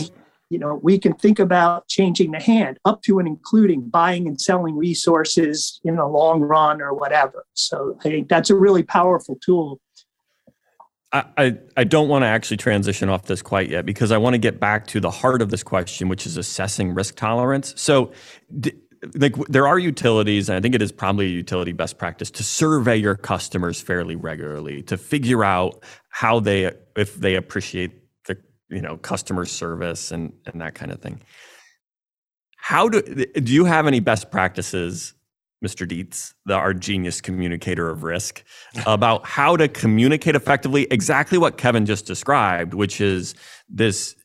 [0.49, 4.41] you know, we can think about changing the hand up to and including buying and
[4.41, 7.45] selling resources in the long run or whatever.
[7.55, 9.81] So I think that's a really powerful tool
[11.15, 14.39] I, I don't want to actually transition off this quite yet because I want to
[14.39, 17.73] get back to the heart of this question, which is assessing risk tolerance.
[17.77, 18.11] So,
[18.59, 18.73] d-
[19.15, 22.43] like there are utilities, and I think it is probably a utility best practice to
[22.43, 27.93] survey your customers fairly regularly to figure out how they if they appreciate
[28.27, 28.37] the
[28.69, 31.21] you know customer service and and that kind of thing.
[32.57, 35.15] How do do you have any best practices,
[35.65, 35.87] Mr.
[35.87, 38.45] Dietz, the our genius communicator of risk,
[38.87, 43.35] about how to communicate effectively exactly what Kevin just described, which is
[43.69, 44.17] this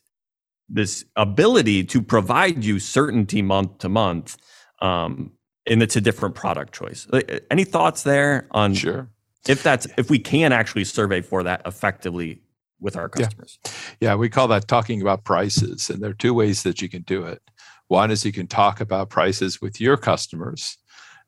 [0.68, 4.36] this ability to provide you certainty month to month
[4.80, 5.32] um,
[5.66, 7.06] and it's a different product choice.
[7.50, 9.08] Any thoughts there on sure
[9.48, 12.42] if that's if we can actually survey for that effectively
[12.80, 13.58] with our customers?
[13.64, 13.72] Yeah.
[14.00, 17.02] yeah, we call that talking about prices, and there are two ways that you can
[17.02, 17.42] do it.
[17.88, 20.78] One is you can talk about prices with your customers,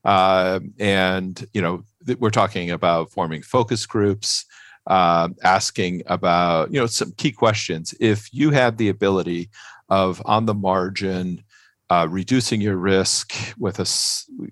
[0.05, 1.85] uh, and you know
[2.19, 4.45] we're talking about forming focus groups.
[4.85, 9.49] Uh, asking about you know some key questions if you have the ability
[9.89, 11.41] of on the margin
[11.93, 13.87] uh, reducing your risk with a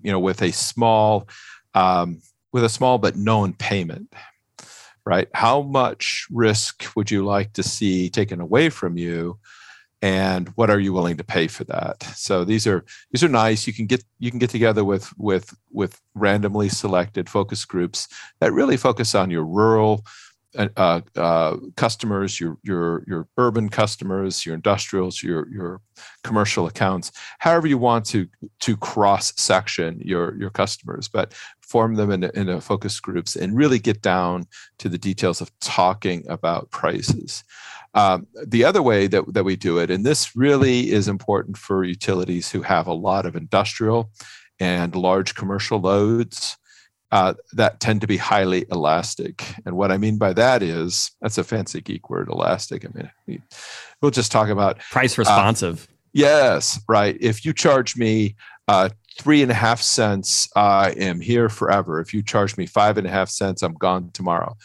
[0.03, 1.27] you know with a small
[1.73, 2.21] um,
[2.53, 4.13] with a small but known payment
[5.05, 5.27] right?
[5.33, 9.39] How much risk would you like to see taken away from you
[10.03, 12.01] and what are you willing to pay for that?
[12.15, 13.67] So these are these are nice.
[13.67, 18.07] You can get you can get together with with with randomly selected focus groups
[18.39, 20.03] that really focus on your rural
[20.57, 25.81] uh, uh, customers, your your your urban customers, your industrials, your your
[26.23, 28.27] commercial accounts, however you want to
[28.59, 33.79] to cross section your your customers, but form them in into focus groups and really
[33.79, 34.45] get down
[34.77, 37.43] to the details of talking about prices.
[37.93, 41.83] Um, the other way that, that we do it, and this really is important for
[41.83, 44.11] utilities who have a lot of industrial
[44.59, 46.57] and large commercial loads
[47.11, 49.55] uh, that tend to be highly elastic.
[49.65, 52.85] And what I mean by that is that's a fancy geek word, elastic.
[52.85, 53.43] I mean,
[54.01, 55.87] we'll just talk about price uh, responsive.
[55.89, 57.17] Uh, yes, right.
[57.19, 58.35] If you charge me
[58.67, 61.99] uh, three and a half cents, I am here forever.
[61.99, 64.55] If you charge me five and a half cents, I'm gone tomorrow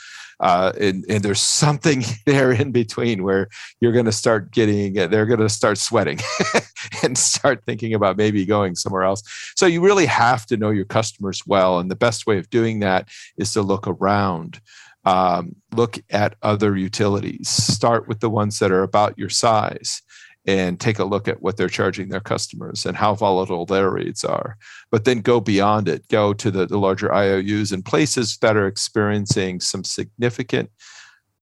[0.41, 3.49] uh, and, and there's something there in between where
[3.81, 6.19] you're going to start getting they're going to start sweating
[7.03, 9.23] and start thinking about maybe going somewhere else.
[9.57, 12.81] So you really have to know your customers well and the best way of doing
[12.81, 14.61] that is to look around
[15.07, 17.49] um, look at other utilities.
[17.49, 20.03] Start with the ones that are about your size
[20.47, 24.25] and take a look at what they're charging their customers and how volatile their rates
[24.25, 24.57] are.
[24.91, 28.67] But then go beyond it, go to the, the larger IOUs and places that are
[28.67, 30.71] experiencing some significant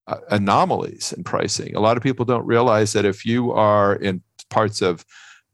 [0.06, 1.74] uh, anomalies in pricing.
[1.76, 5.04] A lot of people don't realize that if you are in parts of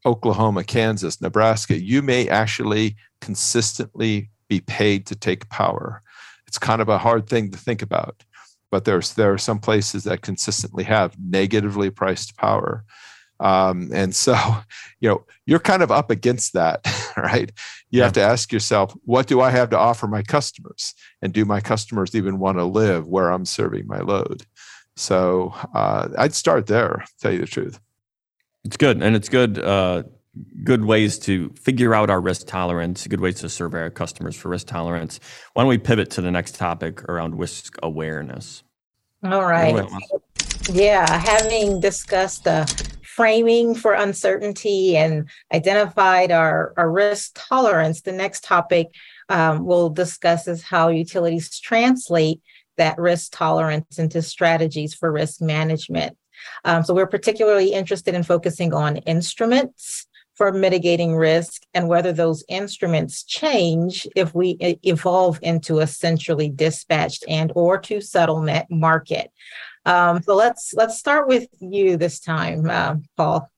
[0.06, 6.02] Oklahoma, Kansas, Nebraska, you may actually consistently be paid to take power.
[6.46, 8.24] It's kind of a hard thing to think about,
[8.70, 12.84] but there's there are some places that consistently have negatively priced power.
[13.40, 14.36] Um, and so,
[15.00, 17.50] you know, you're kind of up against that, right?
[17.90, 18.04] You yeah.
[18.04, 20.94] have to ask yourself, what do I have to offer my customers?
[21.22, 24.44] And do my customers even want to live where I'm serving my load?
[24.96, 27.80] So uh, I'd start there, tell you the truth.
[28.64, 29.02] It's good.
[29.02, 29.58] And it's good.
[29.58, 30.04] Uh,
[30.62, 34.48] good ways to figure out our risk tolerance, good ways to survey our customers for
[34.48, 35.18] risk tolerance.
[35.54, 38.62] Why don't we pivot to the next topic around risk awareness?
[39.24, 39.88] All right.
[40.70, 42.64] Yeah, having discussed the
[43.16, 48.88] framing for uncertainty and identified our, our risk tolerance, the next topic
[49.28, 52.40] um, we'll discuss is how utilities translate
[52.76, 56.16] that risk tolerance into strategies for risk management.
[56.64, 62.44] Um, so we're particularly interested in focusing on instruments for mitigating risk and whether those
[62.48, 69.30] instruments change if we evolve into a centrally dispatched and or two settlement market.
[69.86, 73.50] Um, so let's let's start with you this time, uh, Paul.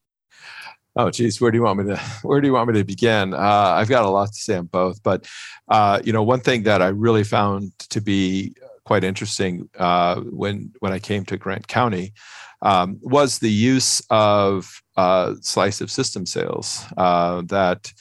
[0.95, 3.33] Oh, geez, where do you want me to where do you want me to begin?
[3.33, 5.27] Uh, I've got a lot to say on both, but
[5.67, 8.55] uh, you know, one thing that I really found to be
[8.85, 12.13] quite interesting uh, when when I came to Grant County
[12.61, 17.91] um, was the use of uh, slice of system sales uh, that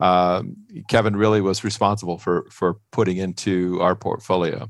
[0.00, 0.56] um,
[0.88, 4.68] Kevin really was responsible for for putting into our portfolio.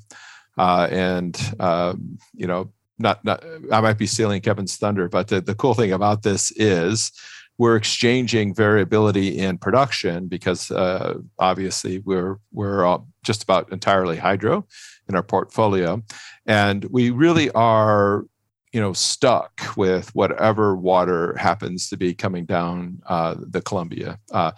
[0.57, 5.41] Uh, and um, you know not not I might be stealing Kevin's thunder, but the,
[5.41, 7.13] the cool thing about this is
[7.59, 14.67] we're exchanging variability in production because uh, obviously we're we're just about entirely hydro
[15.09, 16.03] in our portfolio,
[16.47, 18.25] and we really are
[18.73, 24.19] you know stuck with whatever water happens to be coming down uh, the Columbia.
[24.31, 24.53] Uh,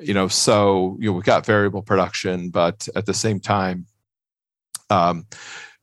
[0.00, 3.86] you know, so you know we've got variable production, but at the same time,
[4.90, 5.26] um,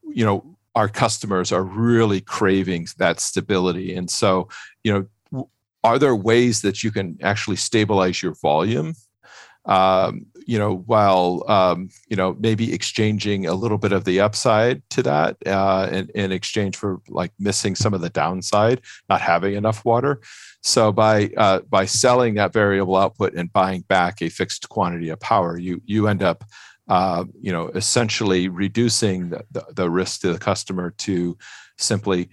[0.04, 3.96] you know our customers are really craving that stability.
[3.96, 4.50] And so,
[4.84, 5.50] you know,
[5.84, 8.96] are there ways that you can actually stabilize your volume
[9.66, 14.88] um, you know, while um, you know maybe exchanging a little bit of the upside
[14.92, 19.56] to that uh, in, in exchange for like missing some of the downside, not having
[19.56, 20.22] enough water.
[20.62, 25.20] So by uh, by selling that variable output and buying back a fixed quantity of
[25.20, 26.44] power, you you end up
[26.88, 31.38] uh, you know essentially reducing the, the, the, risk to the customer to
[31.78, 32.30] simply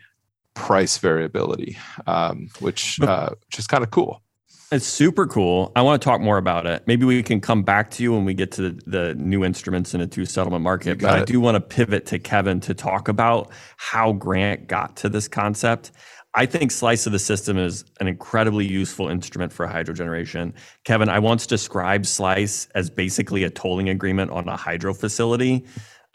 [0.55, 4.23] price variability, um, which uh, which is kind of cool.
[4.71, 5.71] It's super cool.
[5.77, 6.83] I want to talk more about it.
[6.87, 9.93] Maybe we can come back to you when we get to the, the new instruments
[9.93, 10.99] in a two settlement market.
[10.99, 11.23] But it.
[11.23, 15.29] I do want to pivot to Kevin to talk about how Grant got to this
[15.29, 15.91] concept.
[16.35, 20.55] I think slice of the system is an incredibly useful instrument for hydro generation.
[20.85, 25.66] Kevin, I once described slice as basically a tolling agreement on a hydro facility.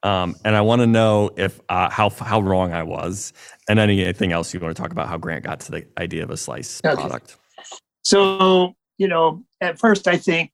[0.03, 3.33] Um, and I want to know if uh, how how wrong I was,
[3.67, 6.29] and anything else you want to talk about how Grant got to the idea of
[6.29, 6.95] a slice okay.
[6.95, 7.35] product.
[8.03, 10.51] So, you know, at first, I think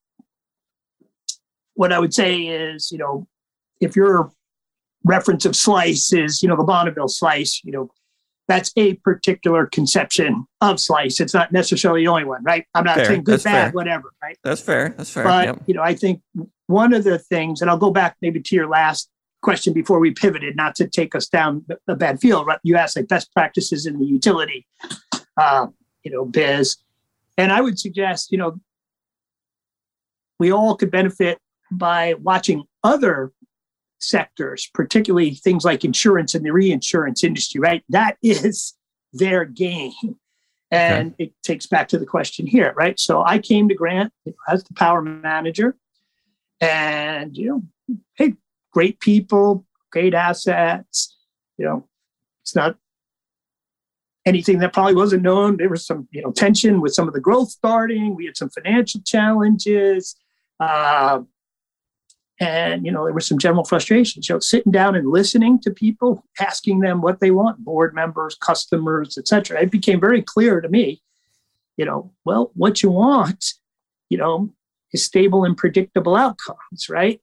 [1.75, 3.27] what I would say is, you know,
[3.79, 4.31] if your
[5.03, 7.91] reference of slice is, you know, the Bonneville slice, you know,
[8.47, 11.19] that's a particular conception of slice.
[11.19, 12.65] It's not necessarily the only one, right?
[12.75, 13.05] I'm not fair.
[13.05, 13.71] saying good, that's bad, fair.
[13.71, 14.37] whatever, right?
[14.43, 14.93] That's fair.
[14.97, 15.23] That's fair.
[15.23, 15.63] But, yep.
[15.65, 16.21] you know, I think
[16.67, 19.09] one of the things, and I'll go back maybe to your last
[19.41, 22.47] question before we pivoted, not to take us down a bad field.
[22.47, 22.59] Right?
[22.63, 24.67] You asked like best practices in the utility,
[25.37, 25.67] uh,
[26.03, 26.77] you know, biz.
[27.37, 28.59] And I would suggest, you know,
[30.39, 31.39] we all could benefit
[31.71, 33.31] by watching other
[34.03, 37.83] sectors, particularly things like insurance and the reinsurance industry, right?
[37.89, 38.73] That is
[39.13, 39.91] their game.
[40.71, 41.25] And okay.
[41.25, 42.99] it takes back to the question here, right?
[42.99, 44.11] So I came to Grant
[44.47, 45.77] as the power manager,
[46.59, 47.47] and you
[47.87, 48.33] know, hey,
[48.71, 51.15] great people, great assets.
[51.57, 51.87] You know,
[52.41, 52.77] it's not
[54.25, 55.57] anything that probably wasn't known.
[55.57, 58.15] There was some, you know, tension with some of the growth starting.
[58.15, 60.15] We had some financial challenges,
[60.59, 61.21] uh,
[62.39, 64.23] and you know, there was some general frustration.
[64.23, 69.17] So sitting down and listening to people, asking them what they want, board members, customers,
[69.17, 69.61] etc.
[69.61, 71.01] It became very clear to me,
[71.77, 73.45] you know, well, what you want,
[74.09, 74.53] you know,
[74.91, 77.21] is stable and predictable outcomes, right?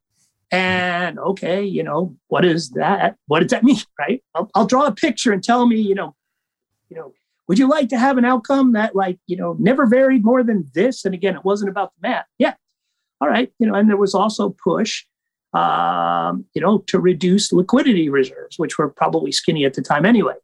[0.52, 3.16] And okay, you know, what is that?
[3.26, 4.22] What does that mean, right?
[4.34, 6.14] I'll, I'll draw a picture and tell me, you know,
[6.88, 7.14] you know,
[7.48, 10.70] would you like to have an outcome that like, you know, never varied more than
[10.74, 11.04] this?
[11.04, 12.26] And again, it wasn't about the math.
[12.38, 12.54] Yeah.
[13.20, 13.52] All right.
[13.58, 15.04] You know, and there was also push,
[15.52, 20.34] um, you know, to reduce liquidity reserves, which were probably skinny at the time anyway.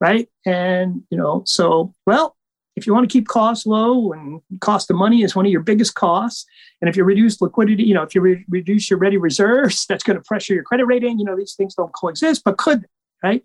[0.00, 0.28] Right.
[0.44, 2.36] And, you know, so, well,
[2.74, 5.62] if you want to keep costs low and cost of money is one of your
[5.62, 6.44] biggest costs,
[6.80, 10.04] and if you reduce liquidity, you know, if you re- reduce your ready reserves, that's
[10.04, 11.18] going to pressure your credit rating.
[11.18, 12.84] You know, these things don't coexist, but could,
[13.22, 13.42] right?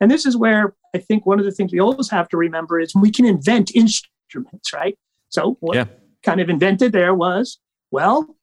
[0.00, 2.80] And this is where I think one of the things we always have to remember
[2.80, 4.98] is we can invent instruments, right?
[5.28, 5.84] So what yeah.
[6.22, 7.58] kind of invented there was,
[7.90, 8.36] well,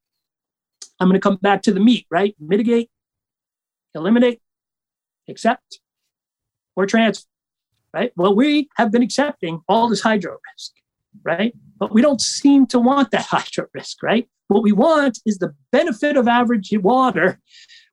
[1.00, 2.34] I'm going to come back to the meat, right?
[2.38, 2.90] Mitigate,
[3.94, 4.40] eliminate,
[5.28, 5.80] accept,
[6.76, 7.28] or transfer,
[7.92, 8.12] right?
[8.16, 10.72] Well, we have been accepting all this hydro risk,
[11.22, 11.54] right?
[11.78, 14.28] But we don't seem to want that hydro risk, right?
[14.48, 17.40] What we want is the benefit of average water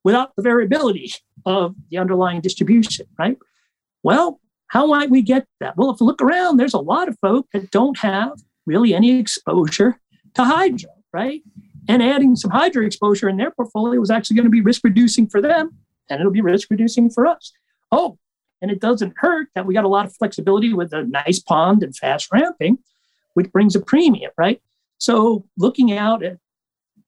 [0.04, 1.14] without the variability
[1.45, 3.38] of the underlying distribution, right?
[4.04, 5.76] Well, how might we get that?
[5.78, 9.20] Well, if you look around, there's a lot of folk that don't have really any
[9.20, 9.99] exposure
[10.36, 11.41] to hydro, right?
[11.88, 15.28] And adding some hydro exposure in their portfolio was actually going to be risk reducing
[15.28, 15.78] for them,
[16.09, 17.51] and it'll be risk reducing for us.
[17.91, 18.18] Oh,
[18.62, 21.84] and it doesn't hurt that we got a lot of flexibility with a nice pond
[21.84, 22.78] and fast ramping,
[23.34, 24.62] which brings a premium, right?
[24.99, 26.38] So looking out at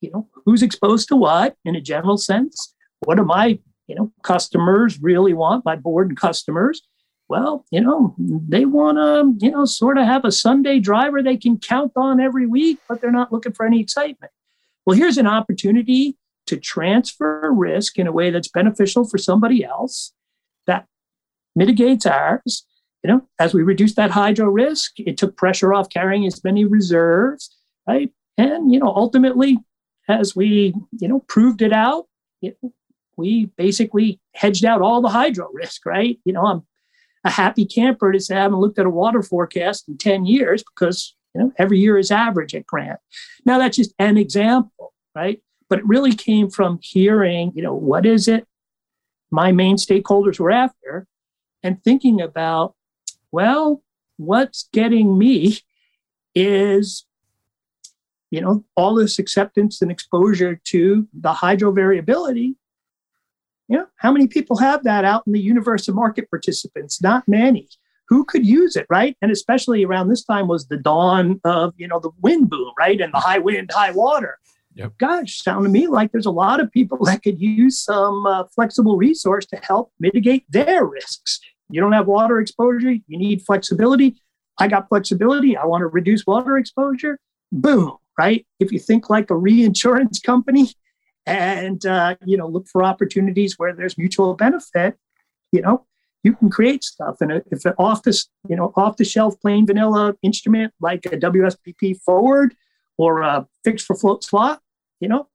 [0.01, 4.11] you know who's exposed to what in a general sense, what do my you know
[4.23, 6.81] customers really want my board and customers
[7.29, 11.37] well you know they want to you know sort of have a sunday driver they
[11.37, 14.31] can count on every week but they're not looking for any excitement.
[14.85, 16.17] Well here's an opportunity
[16.47, 20.11] to transfer risk in a way that's beneficial for somebody else
[20.67, 20.87] that
[21.55, 22.65] mitigates ours.
[23.03, 26.65] You know as we reduce that hydro risk it took pressure off carrying as many
[26.65, 27.55] reserves
[27.87, 28.11] right?
[28.37, 29.57] And you know ultimately
[30.09, 32.07] as we you know proved it out
[32.41, 32.57] it,
[33.17, 36.19] we basically hedged out all the hydro risk, right?
[36.25, 36.63] You know, I'm
[37.23, 41.15] a happy camper say I haven't looked at a water forecast in 10 years because,
[41.33, 42.99] you know, every year is average at Grant.
[43.45, 45.41] Now, that's just an example, right?
[45.69, 48.45] But it really came from hearing, you know, what is it
[49.31, 51.07] my main stakeholders were after
[51.63, 52.75] and thinking about,
[53.31, 53.81] well,
[54.17, 55.57] what's getting me
[56.35, 57.05] is
[58.31, 62.55] you know all this acceptance and exposure to the hydro variability
[63.73, 67.01] you know, how many people have that out in the universe of market participants?
[67.01, 67.67] Not many.
[68.07, 69.17] Who could use it, right?
[69.19, 73.01] And especially around this time was the dawn of, you know, the wind boom, right?
[73.01, 74.37] And the high wind, high water.
[74.75, 74.99] Yep.
[74.99, 78.43] Gosh, sound to me like there's a lot of people that could use some uh,
[78.53, 81.39] flexible resource to help mitigate their risks.
[81.71, 84.21] You don't have water exposure, you need flexibility.
[84.59, 85.57] I got flexibility.
[85.57, 87.17] I want to reduce water exposure.
[87.51, 88.45] Boom, right?
[88.59, 90.69] If you think like a reinsurance company
[91.25, 94.97] and uh, you know look for opportunities where there's mutual benefit,
[95.51, 95.85] you know,
[96.23, 97.17] you can create stuff.
[97.21, 101.17] And if an off the you know off the shelf plain vanilla instrument like a
[101.17, 102.55] WSPP forward
[102.97, 104.61] or a fixed for float slot,
[104.99, 105.27] you know,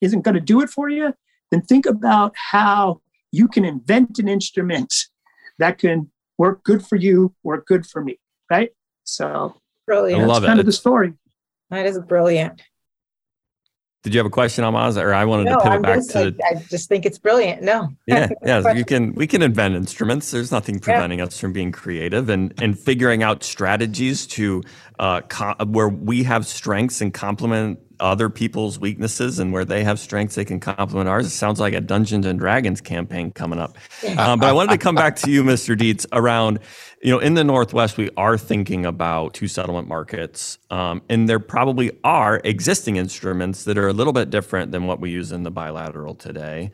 [0.00, 1.14] isn't going to do it for you,
[1.50, 3.00] then think about how
[3.32, 4.94] you can invent an instrument
[5.58, 8.18] that can work good for you, work good for me,
[8.50, 8.70] right?
[9.04, 9.54] So
[9.86, 10.22] brilliant.
[10.22, 10.62] I love that's kind it.
[10.62, 11.14] of the story.
[11.70, 12.62] That is brilliant.
[14.02, 16.24] Did you have a question, Ahlmahz, or I wanted No, to pivot I'm back to?
[16.24, 17.62] like, I just think it's brilliant.
[17.62, 17.88] No.
[18.06, 18.72] yeah, yeah.
[18.72, 20.30] You can we can invent instruments.
[20.30, 24.62] There's nothing preventing us from being creative and and figuring out strategies to
[24.98, 30.00] uh, co- where we have strengths and complement other people's weaknesses, and where they have
[30.00, 31.26] strengths, they can complement ours.
[31.26, 33.76] It sounds like a Dungeons and Dragons campaign coming up.
[34.16, 35.76] Um, but I wanted to come back to you, Mr.
[35.76, 36.58] Dietz, around
[37.02, 41.38] you know in the Northwest we are thinking about two settlement markets, um, and there
[41.38, 45.42] probably are existing instruments that are a little bit different than what we use in
[45.42, 46.70] the bilateral today,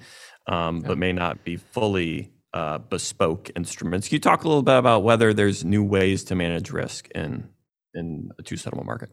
[0.46, 4.08] um, but may not be fully uh, bespoke instruments.
[4.08, 7.50] Can you talk a little bit about whether there's new ways to manage risk in
[7.94, 9.10] in a two settlement market?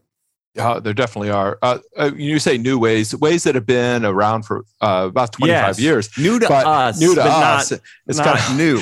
[0.54, 1.58] Yeah, there definitely are.
[1.62, 5.48] Uh, uh, you say new ways, ways that have been around for uh, about 25
[5.48, 5.80] Yes.
[5.80, 6.10] years.
[6.16, 7.70] New to But us, new to but us.
[7.72, 8.78] not, it's not kind of new.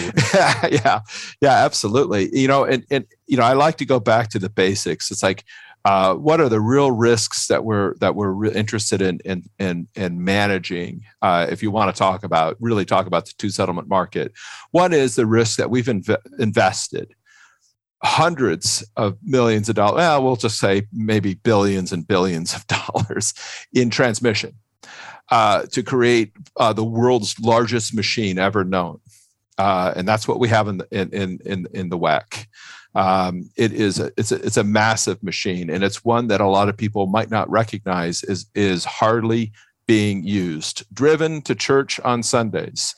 [0.71, 1.01] yeah,
[1.41, 2.29] yeah, absolutely.
[2.39, 5.11] You know, and and you know, I like to go back to the basics.
[5.11, 5.45] It's like,
[5.87, 9.89] uh, what are the real risks that we're that we're re- interested in in in,
[9.95, 11.05] in managing?
[11.23, 14.33] Uh, if you want to talk about really talk about the two settlement market,
[14.73, 17.15] one is the risk that we've inve- invested
[18.05, 19.97] hundreds of millions of dollars.
[19.97, 23.35] Well, we'll just say maybe billions and billions of dollars
[23.73, 24.55] in transmission
[25.31, 29.01] uh, to create uh, the world's largest machine ever known,
[29.59, 32.47] uh, and that's what we have in the, in, in in the WECC.
[32.95, 36.49] Um, it is a, it's a, it's a massive machine, and it's one that a
[36.49, 39.53] lot of people might not recognize is is hardly
[39.87, 40.85] being used.
[40.93, 42.95] Driven to church on Sundays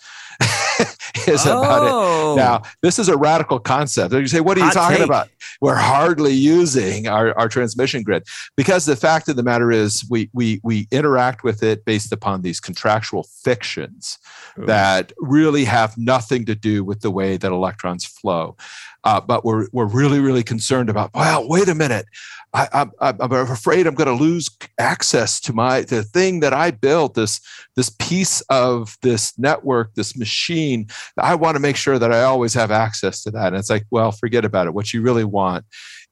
[1.29, 1.91] is about it.
[1.93, 2.35] Oh.
[2.37, 4.13] Now, this is a radical concept.
[4.13, 5.07] You say, what are you Hot talking take.
[5.07, 5.29] about?
[5.61, 8.25] We're hardly using our, our transmission grid
[8.57, 12.43] because the fact of the matter is we, we, we interact with it based upon
[12.43, 14.19] these contractual fictions
[14.59, 14.67] Ooh.
[14.67, 18.57] that really have nothing to do with the way that electrons flow.
[19.05, 22.07] Uh, but we're, we're really, really concerned about, well, wait a minute.
[22.55, 24.49] I, I'm, I'm afraid I'm going to lose
[24.79, 27.41] access to my the thing that I built this
[27.75, 30.87] this piece of this network, this machine.
[31.19, 33.49] I want to make sure that I always have access to that.
[33.49, 34.75] And it's like, well, forget about it.
[34.75, 35.65] What you really want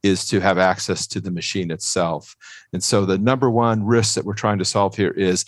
[0.03, 2.35] is to have access to the machine itself.
[2.73, 5.45] And so the number one risk that we're trying to solve here is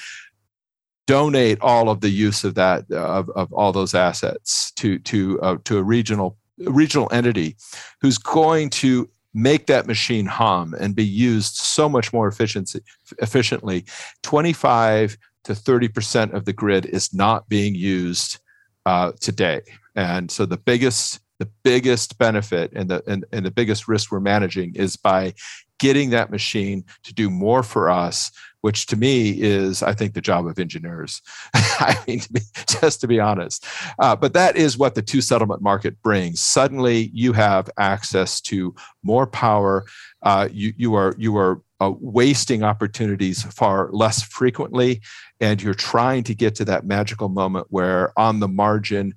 [1.08, 5.56] donate all of the use of that of, of all those assets to to uh,
[5.64, 7.56] to a regional regional entity
[8.00, 12.80] who's going to make that machine hum and be used so much more efficiency,
[13.18, 13.84] efficiently
[14.22, 18.38] 25 to 30% of the grid is not being used
[18.86, 19.60] uh, today.
[19.94, 24.20] And so the biggest the biggest benefit and the and, and the biggest risk we're
[24.20, 25.34] managing is by
[25.80, 28.30] getting that machine to do more for us
[28.64, 31.20] which to me is i think the job of engineers.
[31.54, 33.66] I mean to be, just to be honest.
[33.98, 36.40] Uh, but that is what the two settlement market brings.
[36.40, 39.84] Suddenly you have access to more power.
[40.22, 45.02] Uh, you, you are you are uh, wasting opportunities far less frequently
[45.40, 49.14] and you're trying to get to that magical moment where on the margin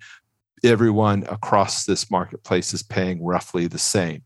[0.64, 4.24] everyone across this marketplace is paying roughly the same.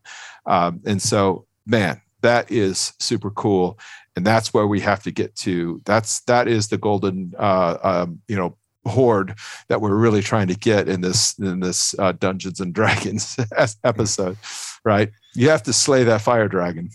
[0.47, 3.80] Um, and so man that is super cool
[4.16, 5.82] and that's where we have to get to.
[5.86, 9.36] That's that is the golden uh, um, you know hoard
[9.68, 13.38] that we're really trying to get in this in this uh, dungeons and dragons
[13.84, 14.38] episode
[14.84, 15.12] right?
[15.34, 16.89] You have to slay that fire dragon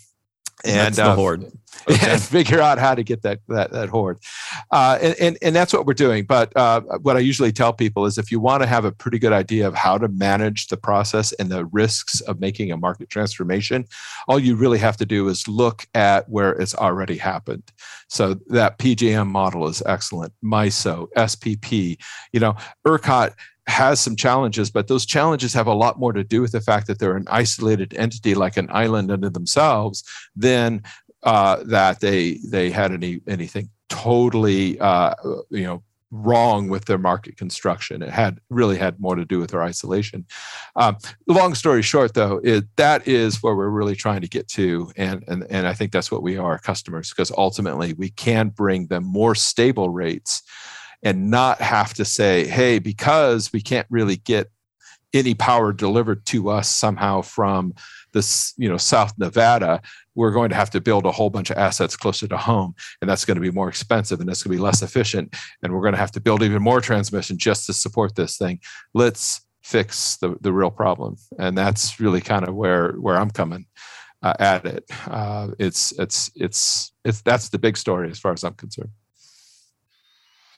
[0.67, 1.45] and That's the uh, hoard.
[2.03, 4.19] and figure out how to get that that, that hoard.
[4.73, 6.25] Uh, and, and and that's what we're doing.
[6.25, 9.19] But uh, what i usually tell people is if you want to have a pretty
[9.19, 13.09] good idea of how to manage the process and the risks of making a market
[13.09, 13.87] transformation
[14.27, 17.63] all you really have to do is look at where it's already happened.
[18.09, 20.33] So that PJM model is excellent.
[20.45, 21.99] MISO SPP
[22.33, 22.57] you know
[22.87, 23.35] ERCOT
[23.67, 26.87] has some challenges, but those challenges have a lot more to do with the fact
[26.87, 30.05] that they're an isolated entity, like an island unto themselves,
[30.35, 30.83] than
[31.23, 35.15] uh, that they they had any anything totally uh,
[35.51, 38.03] you know wrong with their market construction.
[38.03, 40.25] It had really had more to do with their isolation.
[40.77, 44.91] Um, long story short, though, it, that is where we're really trying to get to,
[44.97, 48.87] and and and I think that's what we are customers because ultimately we can bring
[48.87, 50.43] them more stable rates,
[51.07, 54.51] and not have to say, hey, because we can't really get
[55.15, 57.73] any power delivered to us somehow from
[58.13, 59.81] this you know south nevada
[60.15, 63.09] we're going to have to build a whole bunch of assets closer to home and
[63.09, 65.81] that's going to be more expensive and that's going to be less efficient and we're
[65.81, 68.59] going to have to build even more transmission just to support this thing.
[68.93, 71.17] Let's fix the, the real problem.
[71.39, 73.67] And that's really kind of where where i'm coming
[74.23, 74.85] uh, at it.
[75.07, 78.91] Uh, it's it's it's it's that's the big story as far as i'm concerned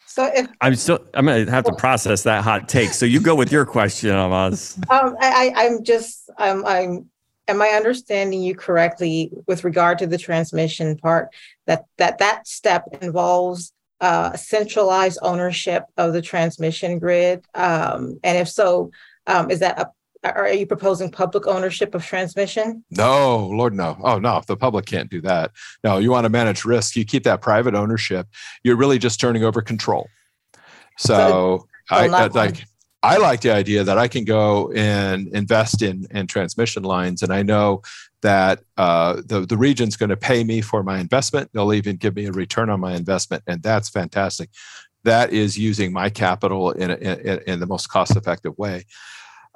[0.09, 2.91] so if, I'm still, I'm gonna have to process that hot take.
[2.91, 4.79] So you go with your question, Ahlmahz.
[4.91, 7.11] Um, I, I'm just, I'm, I'm
[7.49, 11.29] am I understanding you correctly with regard to the transmission part
[11.67, 17.45] that that that step involves uh, centralized ownership of the transmission grid?
[17.55, 18.91] Um, and if so,
[19.27, 19.91] um, is that a
[20.25, 22.85] are you proposing public ownership of transmission?
[22.91, 23.97] No, Lord, no.
[24.03, 24.43] Oh, no.
[24.47, 25.53] The public can't do that.
[25.85, 26.97] No, you want to manage risk.
[26.97, 28.27] You keep that private ownership.
[28.65, 30.09] You're really just turning over control.
[30.99, 32.67] So, so I, like
[33.03, 37.33] I like the idea that I can go and invest in in transmission lines, and
[37.33, 37.83] I know
[38.23, 41.51] that uh, the the region's going to pay me for my investment.
[41.53, 44.51] They'll even give me a return on my investment, and that's fantastic.
[45.05, 48.85] That is using my capital in, a, in, in the most cost effective way.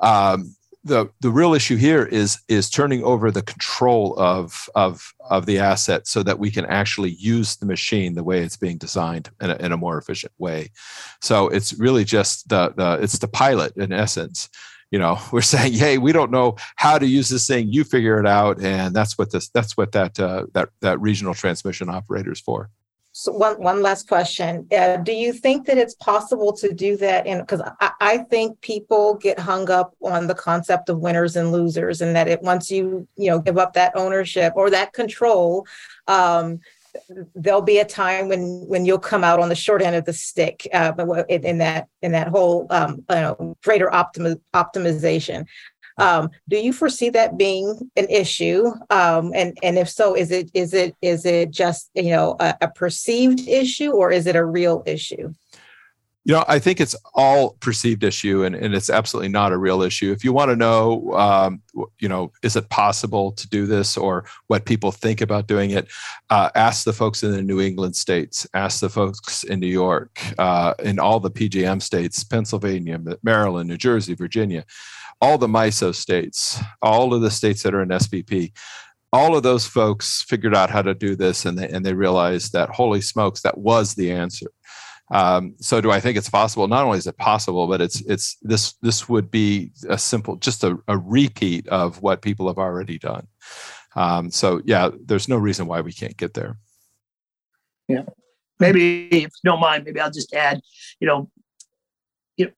[0.03, 5.47] Um, the the real issue here is is turning over the control of of of
[5.47, 9.31] the asset so that we can actually use the machine the way it's being designed
[9.41, 10.71] in a, in a more efficient way.
[11.21, 14.49] So it's really just the the it's the pilot in essence.
[14.91, 17.69] You know we're saying hey we don't know how to use this thing.
[17.69, 18.61] You figure it out.
[18.61, 22.71] And that's what this that's what that uh, that that regional transmission operator is for
[23.23, 27.25] so one one last question: uh, Do you think that it's possible to do that?
[27.25, 31.53] In because I, I, think people get hung up on the concept of winners and
[31.53, 35.69] losers, and that it once you you know give up that ownership or that control,
[36.09, 36.59] um,
[37.37, 40.13] there'll be a time when when you'll come out on the short end of the
[40.13, 40.93] stick uh,
[41.29, 45.47] in, in that in that whole um, you know, greater optimi- optimization.
[45.99, 48.67] Um, do you foresee that being an issue?
[48.91, 52.55] Um, and and if so, is it is it is it just you know a,
[52.63, 55.33] a perceived issue or is it a real issue?
[56.25, 59.83] You know, I think it's all perceived issue, and, and it's absolutely not a real
[59.83, 60.13] issue.
[60.13, 61.61] If you want to know, um,
[61.99, 65.89] you know, is it possible to do this, or what people think about doing it,
[66.31, 70.21] uh, ask the folks in the New England states, ask the folks in New York,
[70.39, 74.65] uh, in all the PJM states, Pennsylvania, Maryland, New Jersey, Virginia
[75.23, 78.53] all the MISO states, all of the states that are in SPP,
[79.13, 82.53] all of those folks figured out how to do this and they, and they realized
[82.53, 84.49] that holy smokes, that was the answer.
[85.13, 86.67] Um, so do I think it's possible?
[86.67, 90.65] Not only is it possible, but it's it's this this would be a simple, just
[90.65, 93.29] a, a repeat of what people have already done.
[93.95, 96.57] Um, so yeah, there's no reason why we can't get there.
[97.89, 98.05] Yeah,
[98.59, 100.63] maybe if you don't mind, maybe I'll just add.
[100.99, 101.31] You know,
[102.39, 102.55] it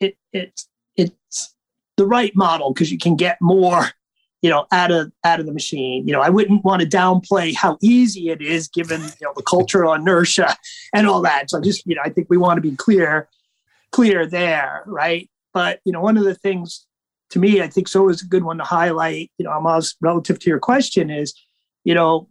[0.00, 1.54] it it's it's
[1.96, 3.90] the right model because you can get more
[4.44, 6.06] you know out of out of the machine.
[6.06, 9.42] You know i wouldn't want to downplay how easy it is given you know the
[9.42, 10.54] cultural inertia
[10.94, 11.50] and all that.
[11.50, 13.28] So just you know i think we want to be clear
[13.90, 15.30] clear there right?
[15.54, 16.86] But you know one of the things
[17.30, 20.38] to me i think so is a good one to highlight you know almost relative
[20.40, 21.32] to your question is
[21.82, 22.28] you know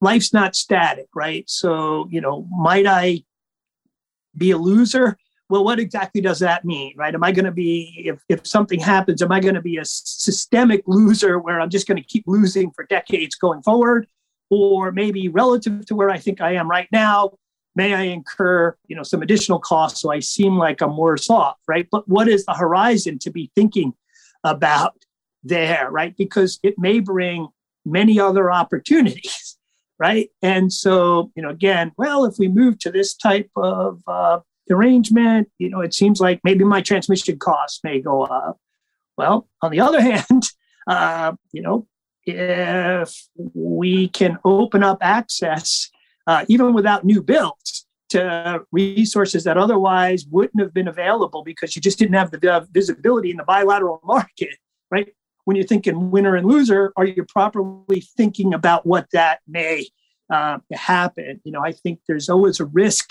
[0.00, 1.44] life's not static right?
[1.50, 3.24] So you know might i
[4.36, 5.18] be a loser
[5.48, 7.14] well, what exactly does that mean, right?
[7.14, 9.84] Am I going to be, if, if something happens, am I going to be a
[9.84, 14.06] systemic loser where I'm just going to keep losing for decades going forward?
[14.50, 17.32] Or maybe relative to where I think I am right now,
[17.74, 21.56] may I incur, you know, some additional costs so I seem like I'm worse off,
[21.66, 21.86] right?
[21.90, 23.94] But what is the horizon to be thinking
[24.44, 24.96] about
[25.42, 26.16] there, right?
[26.16, 27.48] Because it may bring
[27.84, 29.56] many other opportunities,
[29.98, 30.28] right?
[30.42, 34.40] And so, you know, again, well, if we move to this type of uh,
[34.70, 38.58] arrangement, you know, it seems like maybe my transmission costs may go up.
[39.16, 40.50] Well, on the other hand,
[40.86, 41.86] uh, you know,
[42.24, 45.90] if we can open up access,
[46.26, 51.82] uh, even without new builds, to resources that otherwise wouldn't have been available because you
[51.82, 54.56] just didn't have the visibility in the bilateral market,
[54.90, 55.14] right?
[55.44, 59.86] When you're thinking winner and loser, are you properly thinking about what that may
[60.30, 61.40] uh, happen?
[61.44, 63.10] You know, I think there's always a risk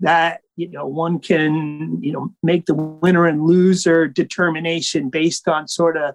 [0.00, 5.68] that you know one can you know make the winner and loser determination based on
[5.68, 6.14] sort of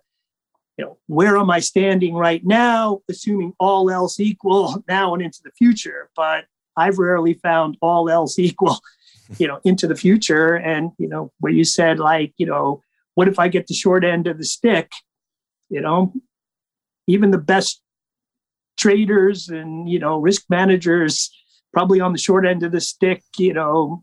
[0.78, 5.40] you know where am i standing right now assuming all else equal now and into
[5.44, 6.46] the future but
[6.78, 8.80] I've rarely found all else equal,
[9.38, 10.56] you know, into the future.
[10.56, 12.82] And, you know, where you said, like, you know,
[13.16, 14.92] what if I get the short end of the stick?
[15.70, 16.14] You know,
[17.08, 17.82] even the best
[18.78, 21.32] traders and, you know, risk managers
[21.76, 24.02] probably on the short end of the stick, you know,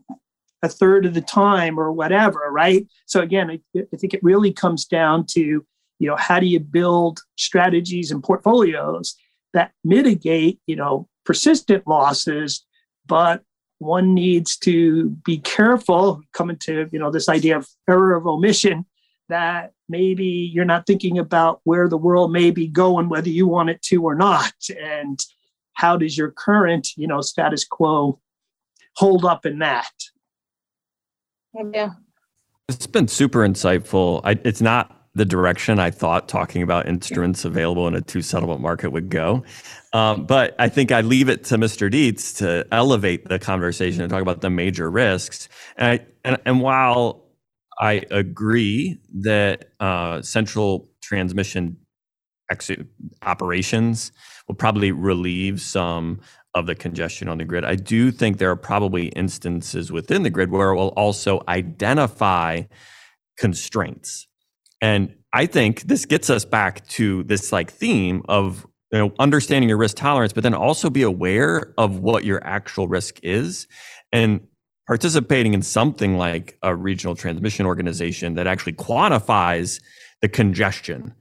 [0.63, 2.87] a third of the time or whatever, right?
[3.07, 6.61] So again, I, I think it really comes down to, you know, how do you
[6.61, 9.17] build strategies and portfolios
[9.55, 12.63] that mitigate, you know, persistent losses,
[13.07, 13.43] but
[13.79, 18.85] one needs to be careful coming to, you know, this idea of error of omission
[19.31, 23.71] that maybe you're not thinking about where the world may be going, whether you want
[23.71, 24.53] it to or not.
[24.79, 25.19] And
[25.75, 28.21] how does your current, you know, status quo
[28.97, 29.93] hold up in that?
[31.73, 31.91] Yeah.
[32.69, 34.21] It's been super insightful.
[34.25, 38.61] I, it's not the direction I thought talking about instruments available in a two settlement
[38.61, 39.45] market would go.
[39.93, 41.91] Um, but I think I leave it to Mr.
[41.91, 45.51] Dietz to elevate the conversation and talk about the major risks.
[45.77, 47.25] And, I, and, and while
[47.79, 51.77] I agree that uh, central transmission
[52.51, 52.71] ex-
[53.23, 54.13] operations
[54.53, 56.21] will probably relieve some
[56.55, 57.65] of the congestion on the grid.
[57.65, 62.65] I do think there are probably instances within the grid where it will also identify
[63.39, 64.27] constraints.
[64.83, 69.71] And I think this gets us back to this like theme of you know understanding
[69.71, 73.67] your risk tolerance, but then also be aware of what your actual risk is
[74.13, 74.47] and
[74.87, 79.81] participating in something like a regional transmission organization that actually quantifies
[80.21, 81.15] the congestion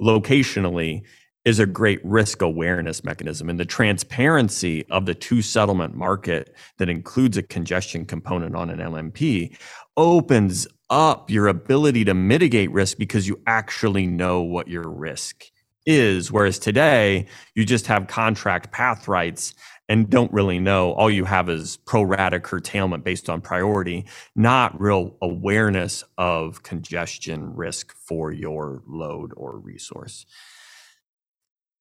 [0.00, 1.04] locationally
[1.44, 3.48] is a great risk awareness mechanism.
[3.48, 8.78] And the transparency of the two settlement market that includes a congestion component on an
[8.78, 9.56] LMP
[9.96, 15.44] opens up your ability to mitigate risk because you actually know what your risk
[15.86, 16.30] is.
[16.30, 19.54] Whereas today, you just have contract path rights
[19.88, 20.92] and don't really know.
[20.92, 24.04] All you have is pro rata curtailment based on priority,
[24.36, 30.26] not real awareness of congestion risk for your load or resource.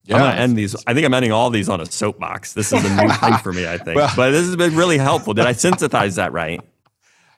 [0.07, 0.15] Yeah.
[0.15, 0.75] I'm gonna end these.
[0.87, 2.53] I think I'm ending all these on a soapbox.
[2.53, 3.97] This is a new thing for me, I think.
[3.97, 5.33] Well, but this has been really helpful.
[5.33, 6.61] Did I synthesize that right?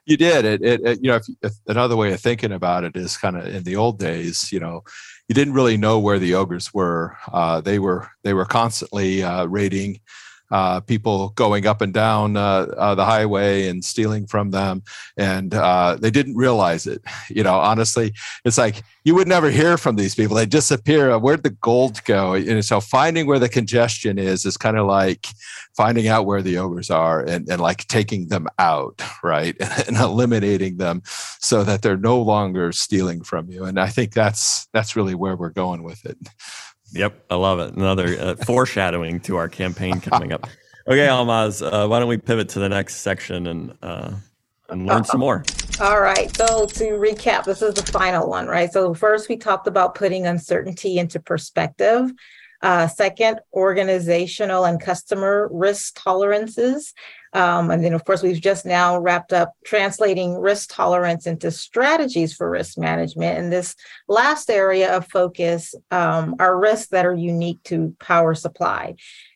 [0.05, 0.45] You did.
[0.45, 3.35] It, it, it you know, if, if another way of thinking about it is kind
[3.37, 4.83] of in the old days, you know,
[5.27, 7.17] you didn't really know where the ogres were.
[7.31, 9.99] Uh, they were they were constantly uh, raiding
[10.51, 14.83] uh, people going up and down uh, uh, the highway and stealing from them,
[15.17, 17.01] and uh, they didn't realize it.
[17.29, 21.17] You know, honestly, it's like you would never hear from these people; they disappear.
[21.19, 22.33] Where'd the gold go?
[22.33, 25.27] And so, finding where the congestion is is kind of like
[25.77, 29.55] finding out where the ogres are and, and like taking them out, right,
[29.87, 33.63] and eliminating them so that they're no longer stealing from you.
[33.63, 36.17] And I think that's that's really where we're going with it.
[36.93, 37.73] Yep, I love it.
[37.75, 40.47] Another uh, foreshadowing to our campaign coming up.
[40.87, 44.11] Okay, Ahlmahz, uh, why don't we pivot to the next section and uh,
[44.69, 45.43] and learn some more?
[45.79, 46.35] All right.
[46.35, 48.71] So to recap, this is the final one, right?
[48.71, 52.11] So first, we talked about putting uncertainty into perspective.
[52.61, 56.93] Uh, second, organizational and customer risk tolerances.
[57.33, 62.33] Um, and then, of course, we've just now wrapped up translating risk tolerance into strategies
[62.33, 63.37] for risk management.
[63.37, 63.75] And this
[64.07, 68.95] last area of focus um, are risks that are unique to power supply,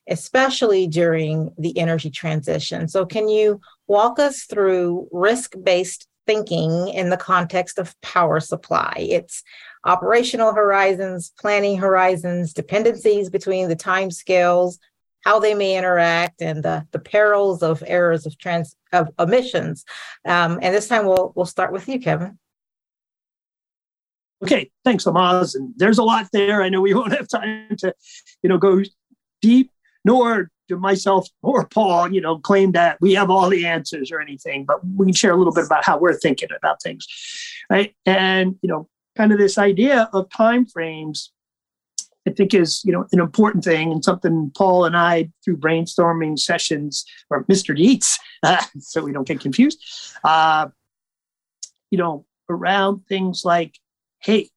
[0.10, 2.88] especially during the energy transition.
[2.88, 8.94] So, can you walk us through risk based thinking in the context of power supply?
[8.98, 9.44] It's
[9.86, 14.80] operational horizons, planning horizons, dependencies between the time scales,
[15.24, 19.86] how they may interact and the, the perils of errors of trans of emissions.
[20.26, 22.38] Um, and this time we'll we'll start with you, Kevin.
[24.44, 25.56] Okay, thanks, Ahlmahz.
[25.56, 26.62] And there's a lot there.
[26.62, 27.94] I know we won't have time to,
[28.42, 28.82] you know, go
[29.42, 29.72] deep,
[30.04, 34.22] nor do myself or Paul, you know, claim that we have all the answers or
[34.22, 37.06] anything, but we can share a little bit about how we're thinking about things.
[37.70, 37.96] Right.
[38.06, 41.32] And, you know, kind of this idea of time frames
[42.28, 46.40] I think is you know an important thing and something Paul and I through brainstorming
[46.40, 47.76] sessions or Mr.
[48.44, 49.80] Uh, so we don't get confused.
[50.24, 50.68] Uh,
[51.92, 53.78] you know around things like,
[54.20, 54.50] hey,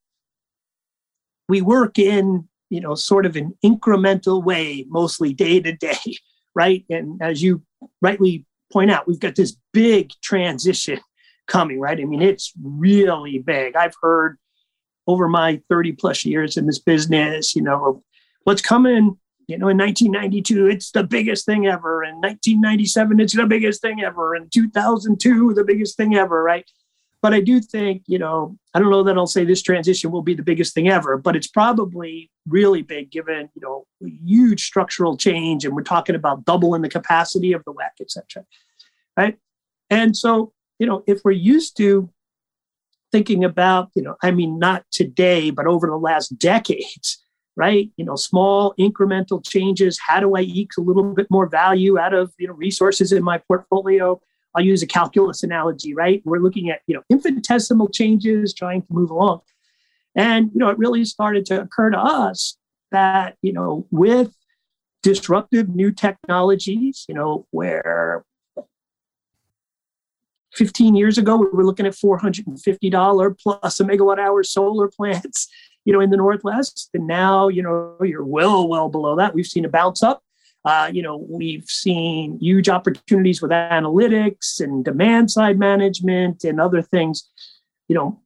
[1.49, 6.19] we work in you know sort of an incremental way, mostly day to day,
[6.55, 6.85] right?
[6.91, 7.63] And as you
[8.01, 11.01] rightly point out, we've got this big transition
[11.47, 12.01] coming, right?
[12.01, 13.77] I mean, it's really big.
[13.77, 14.39] I've heard
[15.07, 18.03] over my 30 plus years in this business, you know,
[18.45, 22.03] what's coming, you know, in 1992, it's the biggest thing ever.
[22.03, 24.35] In 1997, it's the biggest thing ever.
[24.35, 26.69] In 2002, the biggest thing ever, right?
[27.27, 30.23] but I do think, you know, I don't know that I'll say this transition will
[30.23, 33.85] be the biggest thing ever, but it's probably really big given, you know,
[34.25, 35.65] huge structural change.
[35.65, 38.45] And we're talking about doubling the capacity of the WECC, et cetera.
[39.17, 39.39] Right.
[39.91, 42.09] And so, you know, if we're used to
[43.13, 47.23] thinking about, you know, I mean, not today, but over the last decades,
[47.57, 47.91] right?
[47.97, 49.99] You know, small incremental changes.
[50.07, 53.23] How do I eke a little bit more value out of, you know, resources in
[53.23, 54.21] my portfolio?
[54.55, 56.23] I'll use a calculus analogy, right?
[56.25, 59.41] We're looking at, you know, infinitesimal changes trying to move along.
[60.15, 62.57] And, you know, it really started to occur to us
[62.91, 64.35] that, you know, with
[65.03, 68.25] disruptive new technologies, you know, where
[70.57, 75.49] 15 years ago we were looking at $450 plus a megawatt hour solar plants,
[75.85, 76.91] you know, in the Northwest.
[76.95, 79.35] And now, you know, you're well, well below that.
[79.35, 80.23] We've seen a bounce up
[80.67, 86.83] uh, you know, we've seen huge opportunities with analytics and demand side management and other
[86.83, 87.31] things.
[87.89, 88.21] You know,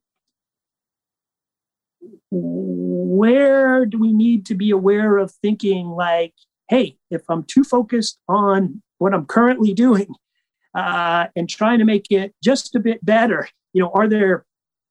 [2.31, 6.33] where do we need to be aware of thinking like,
[6.67, 10.07] hey, if I'm too focused on what I'm currently doing
[10.75, 14.45] uh, and trying to make it just a bit better, you know, are there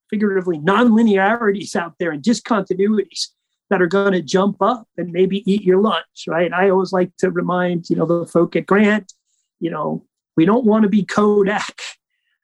[0.09, 3.29] figuratively non-linearities out there and discontinuities
[3.69, 6.51] that are going to jump up and maybe eat your lunch, right?
[6.51, 9.13] I always like to remind, you know, the folk at Grant,
[9.59, 10.05] you know,
[10.35, 11.81] we don't want to be Kodak.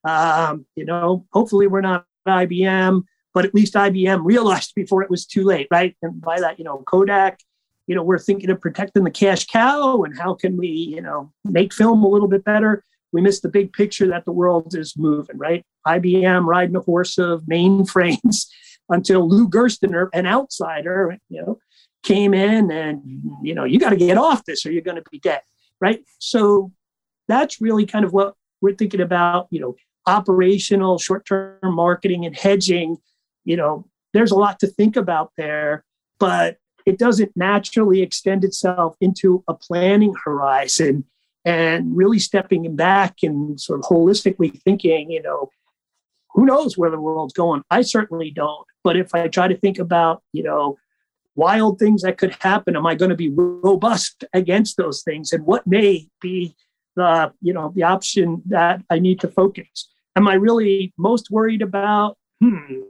[0.04, 5.26] Um, you know, hopefully we're not IBM, but at least IBM realized before it was
[5.26, 5.96] too late, right?
[6.02, 7.40] And by that, you know, Kodak,
[7.88, 11.34] you know, we're thinking of protecting the cash cow and how can we, you know,
[11.44, 12.84] make film a little bit better.
[13.14, 15.66] We miss the big picture that the world is moving, right?
[15.86, 18.48] IBM riding a horse of mainframes
[18.90, 21.60] until Lou Gerstner, an outsider, you know,
[22.04, 23.02] came in and,
[23.44, 25.42] you know, you got to get off this or you're going to be dead.
[25.80, 26.04] Right.
[26.20, 26.72] So
[27.28, 32.98] that's really kind of what we're thinking about, you know, operational short-term marketing and hedging.
[33.44, 35.84] You know, there's a lot to think about there,
[36.20, 41.04] but it doesn't naturally extend itself into a planning horizon
[41.48, 45.50] and really stepping back and sort of holistically thinking, you know,
[46.32, 47.64] who knows where the world's going?
[47.72, 48.68] I certainly don't.
[48.84, 50.78] But if I try to think about, you know,
[51.36, 55.32] wild things that could happen, am I going to be robust against those things?
[55.32, 56.54] And what may be
[56.98, 59.88] the, you know, the option that I need to focus?
[60.18, 62.82] Am I really most worried about, hmm,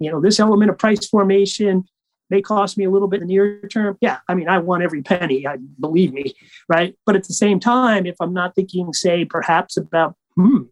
[0.00, 1.84] you know, this element of price formation
[2.30, 3.96] may cost me a little bit in the near term.
[4.00, 6.34] Yeah, I mean, I want every penny, I believe me,
[6.68, 6.96] right?
[7.04, 10.62] But at the same time, if I'm not thinking, say, perhaps about, hmm,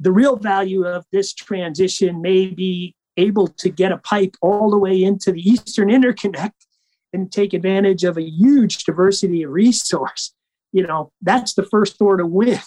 [0.00, 4.78] the real value of this transition may be able to get a pipe all the
[4.78, 6.52] way into the Eastern Interconnect
[7.12, 10.34] and take advantage of a huge diversity of resource.
[10.72, 12.60] You know, that's the first order win.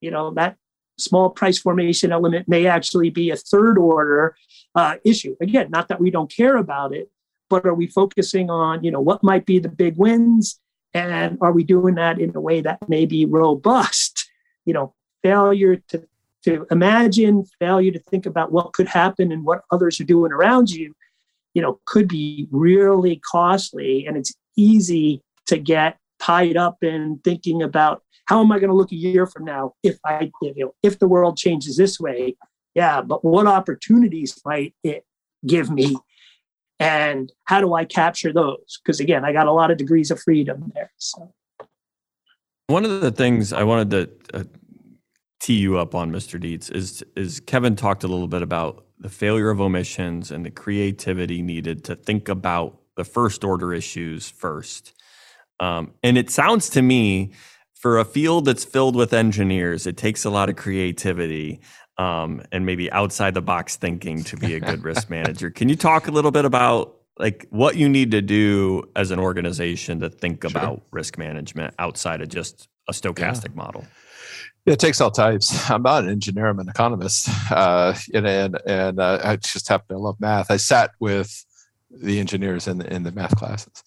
[0.00, 0.56] You know, that
[0.98, 4.36] small price formation element may actually be a third order
[4.74, 5.36] uh, issue.
[5.40, 7.10] Again, not that we don't care about it,
[7.54, 10.58] but are we focusing on, you know, what might be the big wins?
[10.92, 14.28] And are we doing that in a way that may be robust?
[14.64, 16.04] You know, failure to
[16.42, 20.68] to imagine failure to think about what could happen and what others are doing around
[20.68, 20.92] you
[21.54, 27.62] you know could be really costly and it's easy to get tied up in thinking
[27.62, 30.74] about how am i going to look a year from now if i you know
[30.82, 32.36] if the world changes this way
[32.74, 35.06] yeah but what opportunities might it
[35.46, 35.96] give me
[36.80, 40.20] and how do i capture those because again i got a lot of degrees of
[40.20, 41.32] freedom there so
[42.66, 44.44] one of the things i wanted to uh,
[45.44, 46.40] tee you up on, Mr.
[46.40, 50.50] Dietz, is is Kevin talked a little bit about the failure of omissions and the
[50.50, 54.94] creativity needed to think about the first order issues first.
[55.60, 57.32] Um, and it sounds to me,
[57.74, 61.60] for a field that's filled with engineers, it takes a lot of creativity
[61.98, 65.50] um, and maybe outside the box thinking to be a good risk manager.
[65.50, 69.20] Can you talk a little bit about like what you need to do as an
[69.20, 70.50] organization to think sure.
[70.50, 73.62] about risk management outside of just a stochastic yeah.
[73.62, 73.84] model?
[74.66, 75.70] It takes all types.
[75.70, 76.48] I'm not an engineer.
[76.48, 80.50] I'm an economist, uh, and and, and uh, I just happen to love math.
[80.50, 81.44] I sat with
[82.02, 83.82] the engineers in the in the math classes,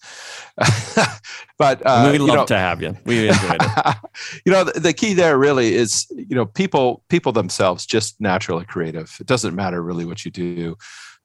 [1.58, 2.96] but uh, we love know, to have you.
[3.04, 3.96] We enjoyed it.
[4.44, 8.64] you know, the, the, key there really is you know people people themselves just naturally
[8.64, 9.16] creative.
[9.20, 10.76] It doesn't matter really what you do,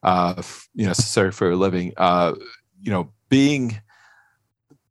[0.02, 0.42] uh,
[0.74, 1.92] you know, necessary for a living.
[1.96, 2.34] Uh,
[2.80, 3.80] you know, being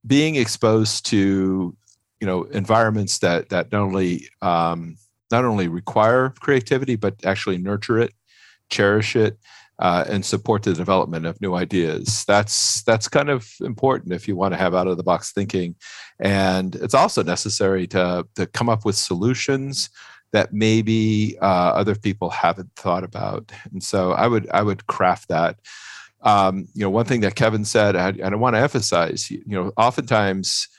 [0.06, 1.76] being exposed to
[2.20, 4.96] you know environments that that not only um,
[5.32, 8.14] not only require creativity but actually nurture it,
[8.70, 9.38] cherish it,
[9.80, 12.24] uh, and support the development of new ideas.
[12.26, 15.76] That's that's kind of important if you want to have out of the box thinking,
[16.20, 19.90] and it's also necessary to to come up with solutions
[20.32, 23.52] that maybe uh, other people haven't thought about.
[23.72, 25.60] And so I would I would craft that.
[26.22, 29.74] Um, you know, one thing that Kevin said, and I want to emphasize, you know,
[29.76, 30.70] oftentimes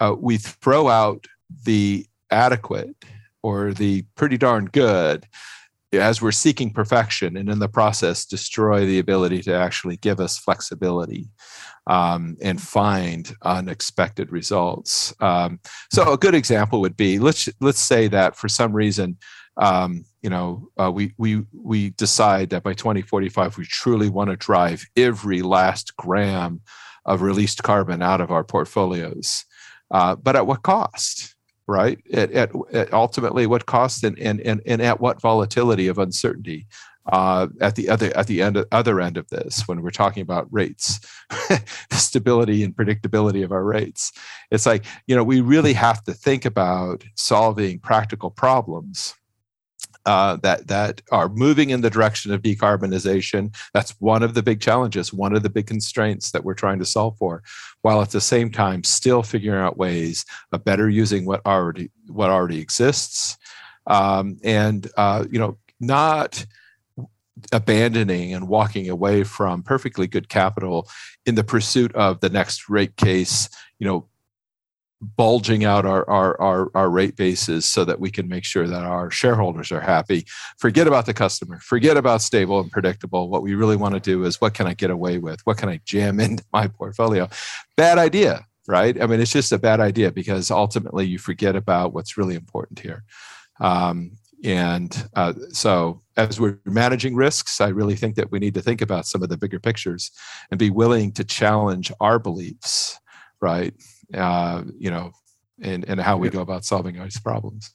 [0.00, 1.26] uh, we throw out
[1.64, 2.96] the adequate
[3.42, 5.26] or the pretty darn good
[6.00, 10.38] as we're seeking perfection and in the process destroy the ability to actually give us
[10.38, 11.28] flexibility
[11.86, 15.14] um, and find unexpected results.
[15.20, 15.60] Um,
[15.92, 19.18] so a good example would be let's let's say that for some reason
[19.56, 24.36] um, you know uh, we we we decide that by 2045 we truly want to
[24.36, 26.60] drive every last gram
[27.04, 29.44] of released carbon out of our portfolios.
[29.90, 31.33] Uh, but at what cost
[31.66, 31.98] right?
[32.12, 36.66] At, at, at, ultimately what cost and, and, and, and at what volatility of uncertainty
[37.06, 40.48] uh, at the other at the end other end of this when we're talking about
[40.50, 41.00] rates,
[41.90, 44.12] stability and predictability of our rates.
[44.50, 49.14] It's like you know we really have to think about solving practical problems
[50.06, 53.54] uh, that that are moving in the direction of decarbonization.
[53.72, 56.84] That's one of the big challenges, one of the big constraints that we're trying to
[56.84, 57.42] solve for,
[57.82, 62.30] while at the same time still figuring out ways of better using what already what
[62.30, 63.36] already exists,
[63.86, 66.44] um, and uh, you know not
[67.52, 70.88] abandoning and walking away from perfectly good capital
[71.26, 73.48] in the pursuit of the next rate case
[73.80, 74.06] you know
[75.00, 78.84] bulging out our, our, our, our rate bases so that we can make sure that
[78.84, 80.26] our shareholders are happy.
[80.58, 83.28] Forget about the customer, forget about stable and predictable.
[83.28, 85.40] What we really want to do is what can I get away with?
[85.44, 87.28] What can I jam into my portfolio?
[87.76, 89.00] Bad idea, right?
[89.00, 92.78] I mean, it's just a bad idea because ultimately you forget about what's really important
[92.78, 93.04] here.
[93.60, 94.12] Um,
[94.44, 98.82] and uh, so, as we're managing risks, I really think that we need to think
[98.82, 100.10] about some of the bigger pictures
[100.50, 103.00] and be willing to challenge our beliefs,
[103.40, 103.74] right?
[104.12, 105.12] Uh, you know,
[105.62, 107.70] and, and how we go about solving these problems.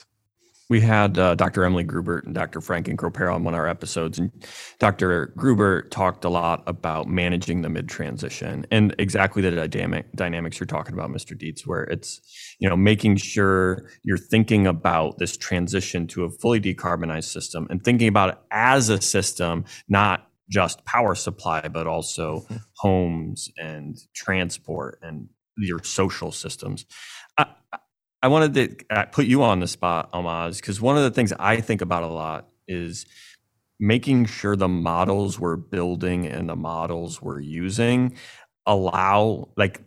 [0.69, 1.63] We had uh, Dr.
[1.63, 2.59] Emily Grubert and Dr.
[2.59, 4.31] Franken Cropera on one of our episodes, and
[4.77, 5.33] Dr.
[5.35, 10.67] Grubert talked a lot about managing the mid transition and exactly the dynamic dynamics you're
[10.67, 11.35] talking about, Mr.
[11.35, 12.21] Dietz, where it's
[12.59, 17.83] you know making sure you're thinking about this transition to a fully decarbonized system and
[17.83, 22.57] thinking about it as a system, not just power supply, but also mm-hmm.
[22.77, 26.85] homes and transport and your social systems.
[27.37, 27.47] I,
[28.21, 31.33] I wanted to uh, put you on the spot, Ahlmahz, because one of the things
[31.39, 33.05] I think about a lot is
[33.79, 38.15] making sure the models we're building and the models we're using
[38.65, 39.81] allow like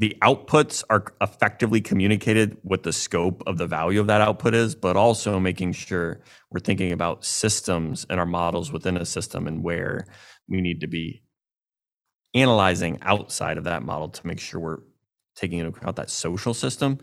[0.00, 4.74] the outputs are effectively communicated what the scope of the value of that output is,
[4.76, 9.64] but also making sure we're thinking about systems and our models within a system and
[9.64, 10.06] where
[10.48, 11.22] we need to be
[12.34, 14.78] analyzing outside of that model to make sure we're
[15.38, 16.98] taking into account that social system.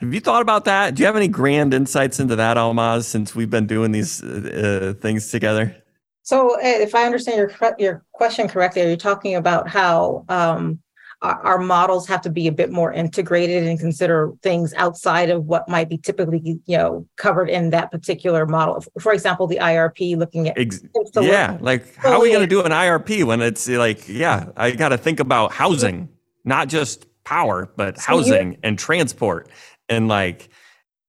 [0.00, 0.94] Have you thought about that?
[0.94, 4.92] Do you have any grand insights into that, Ahlmahz, since we've been doing these uh,
[4.94, 5.74] uh things together?
[6.22, 10.80] So, if I understand your your question correctly, are you talking about how um,
[11.22, 15.44] our, our, models have to be a bit more integrated and consider things outside of
[15.44, 18.84] what might be typically, you know, covered in that particular model?
[19.00, 20.82] For example, the IRP looking at Ex-
[21.20, 24.72] yeah, like how are we going to do an IRP when it's like, yeah, I
[24.72, 26.08] got to think about housing,
[26.44, 29.50] not just power, but so housing and transport.
[29.90, 30.48] And like,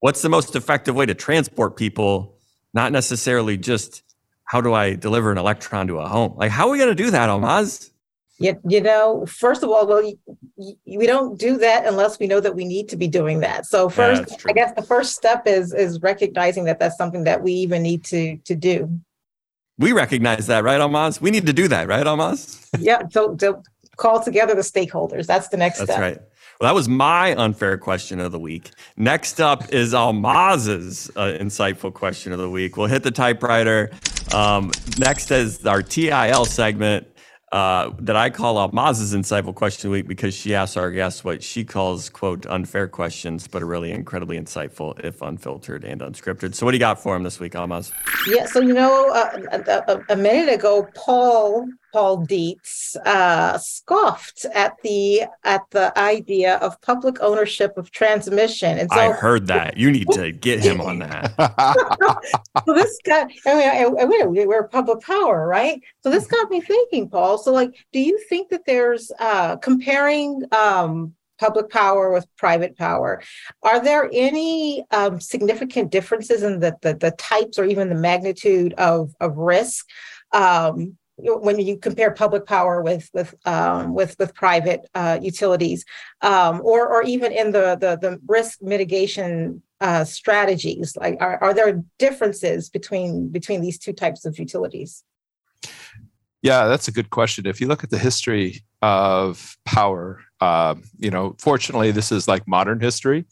[0.01, 2.38] what's the most effective way to transport people?
[2.74, 4.03] Not necessarily just
[4.43, 6.34] how do I deliver an electron to a home?
[6.36, 7.91] Like, how are we going to do that, Ahlmahz?
[8.39, 10.20] You, you know, first of all, well, you,
[10.57, 13.65] you, we don't do that unless we know that we need to be doing that.
[13.65, 17.41] So first, yeah, I guess the first step is is recognizing that that's something that
[17.41, 18.99] we even need to to do.
[19.80, 21.20] We recognize that, right, Ahlmahz?
[21.20, 22.68] We need to do that, right, Ahlmahz?
[22.80, 23.01] yeah.
[23.11, 23.63] So, so
[23.98, 25.26] call together the stakeholders.
[25.26, 26.02] That's the next That's step.
[26.02, 26.22] right.
[26.60, 28.72] Well, that was my unfair question of the week.
[28.95, 32.78] Next up is Ahlmahz's uh, insightful question of the week.
[32.78, 33.91] We'll hit the typewriter.
[34.34, 37.08] Um, next is our TIL segment
[37.52, 41.24] uh, that I call Ahlmahz's insightful question of the week because she asks our guests
[41.24, 46.56] what she calls, quote, unfair questions, but are really incredibly insightful if unfiltered and unscripted.
[46.56, 47.93] So, what do you got for him this week, Ahlmahz?
[48.28, 51.68] Yeah, so, you know, uh, a, a, a minute ago, Paul
[51.98, 58.78] Paul Dietz uh, scoffed at the at the idea of public ownership of transmission.
[58.78, 59.78] And so, I heard that.
[59.78, 61.34] You need to get him on that.
[62.68, 63.32] so this got.
[63.48, 65.82] I mean, I, I, we're public power, right?
[66.02, 67.39] So this got me thinking, Paul.
[67.39, 73.22] So, like, do you think that there's uh, comparing um, public power with private power.
[73.62, 78.74] Are there any um, significant differences in the, the, the types or even the magnitude
[78.74, 79.88] of of risk
[80.32, 85.84] um, when you compare public power with with um, with with private uh, utilities,
[86.22, 91.53] um, or or even in the the, the risk mitigation uh, strategies, like are, are
[91.53, 95.03] there differences between between these two types of utilities?
[96.43, 97.47] Yeah, that's a good question.
[97.47, 102.47] If you look at the history of power, uh, you know, fortunately, this is like
[102.47, 103.26] modern history.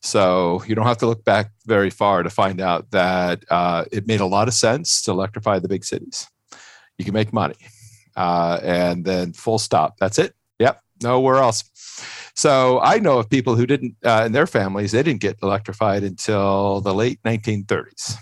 [0.00, 4.06] So you don't have to look back very far to find out that uh, it
[4.06, 6.26] made a lot of sense to electrify the big cities.
[6.98, 7.56] You can make money,
[8.16, 9.96] uh, and then full stop.
[9.98, 10.34] That's it.
[10.58, 11.64] Yep, nowhere else.
[12.34, 16.04] So I know of people who didn't, uh, in their families, they didn't get electrified
[16.04, 18.16] until the late 1930s.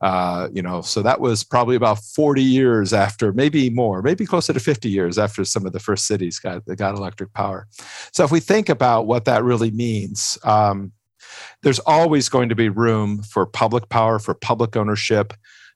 [0.00, 4.52] Uh, you know, so that was probably about 40 years after, maybe more, maybe closer
[4.52, 7.68] to 50 years after some of the first cities got got electric power.
[8.12, 10.90] So if we think about what that really means, um,
[11.62, 15.32] there's always going to be room for public power, for public ownership,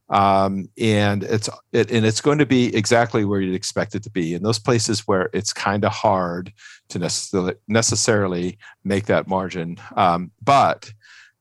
[0.08, 4.10] um, and it's it, and it's going to be exactly where you'd expect it to
[4.10, 6.52] be in those places where it's kind of hard
[6.88, 9.78] to necessarily necessarily make that margin.
[9.96, 10.92] Um, but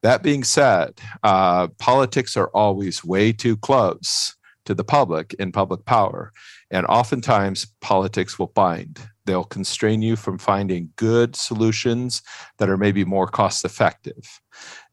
[0.02, 4.36] that being said, uh, politics are always way too close
[4.66, 6.32] to the public in public power.
[6.72, 9.00] And oftentimes, politics will bind.
[9.26, 12.22] They'll constrain you from finding good solutions
[12.58, 14.40] that are maybe more cost effective.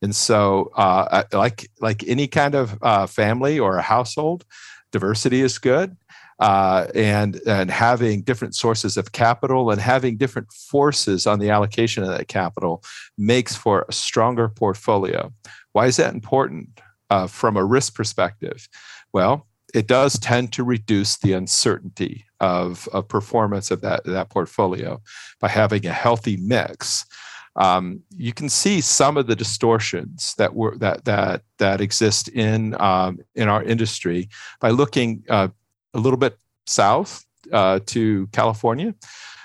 [0.01, 4.45] And so, uh, like, like any kind of uh, family or a household,
[4.91, 5.97] diversity is good
[6.43, 12.03] uh, and and having different sources of capital and having different forces on the allocation
[12.03, 12.83] of that capital
[13.17, 15.33] makes for a stronger portfolio.
[15.71, 16.81] Why is that important
[17.11, 18.69] uh, from a risk perspective?
[19.13, 25.01] Well, it does tend to reduce the uncertainty of, of performance of that, that portfolio
[25.41, 27.07] by having a healthy mix.
[27.55, 32.81] Um, you can see some of the distortions that were that that that exist in
[32.81, 35.49] um, in our industry by looking uh,
[35.93, 38.95] a little bit south uh, to California,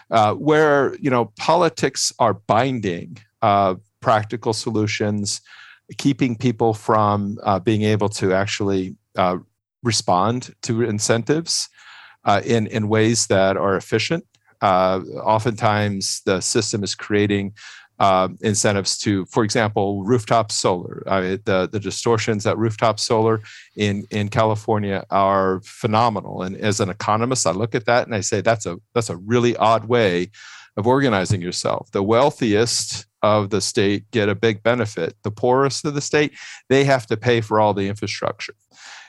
[0.10, 5.41] uh, where you know politics are binding uh, practical solutions,
[5.98, 9.38] keeping people from uh, being able to actually uh,
[9.84, 11.68] respond to incentives
[12.28, 14.23] uh, in in ways that are efficient.
[14.61, 17.53] oftentimes, the system is creating
[17.99, 21.03] uh, incentives to, for example, rooftop solar.
[21.07, 23.41] Uh, the the distortions that rooftop solar
[23.75, 26.43] in in California are phenomenal.
[26.43, 29.17] And as an economist, I look at that and I say that's a that's a
[29.17, 30.30] really odd way
[30.78, 31.89] of organizing yourself.
[31.91, 35.15] The wealthiest of the state get a big benefit.
[35.23, 36.34] The poorest of the state
[36.69, 38.53] they have to pay for all the infrastructure.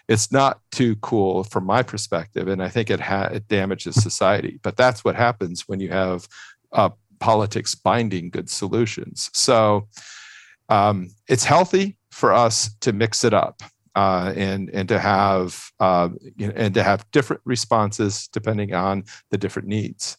[0.09, 4.59] It's not too cool from my perspective, and I think it ha- it damages society.
[4.63, 6.27] But that's what happens when you have
[6.73, 6.91] uh,
[7.21, 9.31] politics binding good solutions.
[9.35, 9.89] So
[10.69, 13.63] um, it's healthy for us to mix it up.
[13.97, 19.03] Uh, and and to have uh, you know, and to have different responses depending on
[19.31, 20.17] the different needs.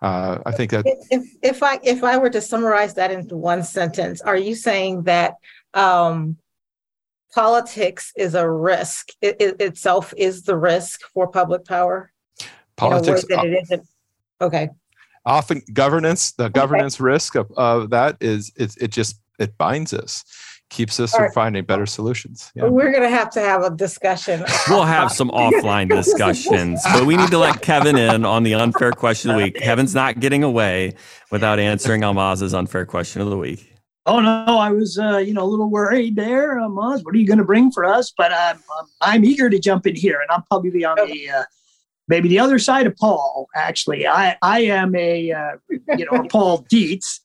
[0.00, 3.64] Uh, I think that if, if I if I were to summarize that into one
[3.64, 5.34] sentence, are you saying that
[5.74, 6.36] um,
[7.36, 9.10] politics is a risk?
[9.20, 12.10] It, it, itself is the risk for public power.
[12.76, 13.24] Politics.
[13.28, 13.88] that it uh, isn't.
[14.40, 14.70] Okay
[15.26, 20.24] often governance the governance risk of, of that is it, it just it binds us
[20.70, 21.34] keeps us All from right.
[21.34, 22.64] finding better solutions yeah.
[22.64, 27.16] we're going to have to have a discussion we'll have some offline discussions but we
[27.16, 30.42] need to let kevin in on the unfair question of the week kevin's not getting
[30.42, 30.94] away
[31.30, 33.75] without answering Ahlmahz's unfair question of the week
[34.06, 37.04] Oh no, I was uh, you know a little worried there, uh, Maz.
[37.04, 38.12] What are you going to bring for us?
[38.16, 41.42] But I'm, I'm, I'm eager to jump in here, and I'm probably on the uh,
[42.06, 43.48] maybe the other side of Paul.
[43.56, 45.56] Actually, I I am a uh,
[45.98, 47.20] you know a Paul Dietz,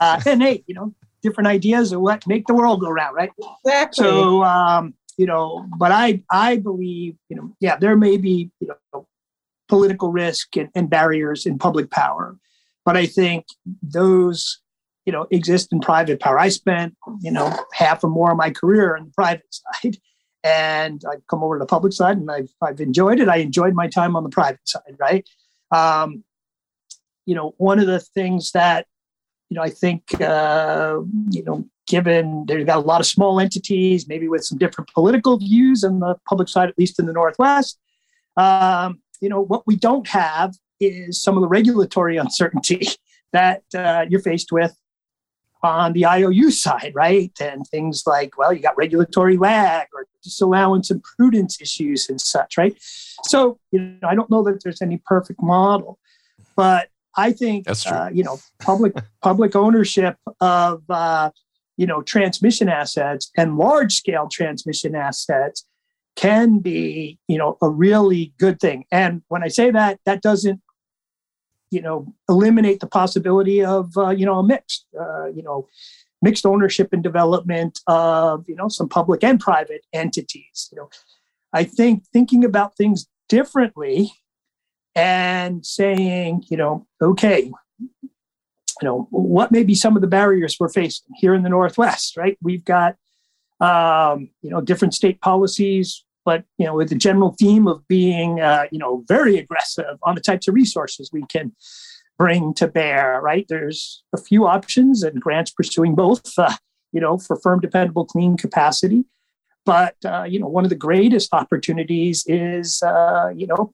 [0.00, 3.30] uh, and hey, you know different ideas of what make the world go round, right?
[3.64, 4.04] Exactly.
[4.04, 8.68] So um, you know, but I I believe you know yeah there may be you
[8.92, 9.06] know
[9.66, 12.36] political risk and, and barriers in public power,
[12.84, 13.46] but I think
[13.82, 14.60] those
[15.08, 16.38] you know exist in private power.
[16.38, 19.46] I spent you know half or more of my career in the private
[19.82, 19.96] side
[20.44, 23.28] and I've come over to the public side and I've, I've enjoyed it.
[23.28, 25.28] I enjoyed my time on the private side, right?
[25.72, 26.24] Um,
[27.26, 28.86] you know, one of the things that,
[29.50, 31.00] you know, I think, uh,
[31.30, 35.38] you know, given they've got a lot of small entities, maybe with some different political
[35.38, 37.78] views on the public side, at least in the Northwest,
[38.36, 42.86] um, you know, what we don't have is some of the regulatory uncertainty
[43.32, 44.77] that uh, you're faced with
[45.62, 47.32] on the IOU side, right?
[47.40, 52.56] And things like, well, you got regulatory lag or disallowance and prudence issues and such,
[52.56, 52.76] right?
[53.24, 55.98] So, you know, I don't know that there's any perfect model,
[56.56, 61.30] but I think, that's uh, you know, public public ownership of, uh,
[61.76, 65.64] you know, transmission assets and large scale transmission assets
[66.16, 68.84] can be, you know, a really good thing.
[68.90, 70.60] And when I say that, that doesn't,
[71.70, 75.68] you know, eliminate the possibility of, uh, you know, a mixed, uh, you know,
[76.22, 80.68] mixed ownership and development of, you know, some public and private entities.
[80.72, 80.90] You know,
[81.52, 84.12] I think thinking about things differently
[84.94, 87.50] and saying, you know, okay,
[88.80, 92.16] you know, what may be some of the barriers we're facing here in the Northwest,
[92.16, 92.38] right?
[92.42, 92.96] We've got,
[93.60, 98.38] um, you know, different state policies, but, you know, with the general theme of being,
[98.38, 101.52] uh, you know, very aggressive on the types of resources we can
[102.18, 103.46] bring to bear, right?
[103.48, 106.54] There's a few options and grants pursuing both, uh,
[106.92, 109.06] you know, for firm, dependable, clean capacity.
[109.64, 113.72] But, uh, you know, one of the greatest opportunities is, uh, you know,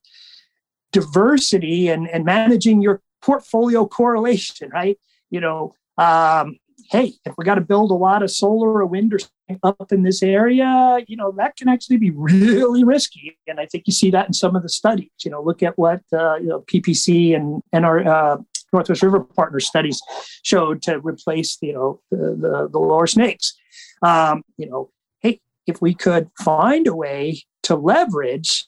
[0.93, 4.97] diversity and, and managing your portfolio correlation, right?
[5.29, 6.59] You know, um,
[6.91, 9.19] hey, if we got to build a lot of solar or wind or
[9.63, 13.37] up in this area, you know, that can actually be really risky.
[13.47, 15.11] And I think you see that in some of the studies.
[15.25, 18.37] You know, look at what uh, you know PPC and and our uh,
[18.73, 20.01] Northwest River Partner studies
[20.43, 23.55] showed to replace you know the the, the lower snakes.
[24.03, 24.91] Um, you know,
[25.21, 28.67] hey, if we could find a way to leverage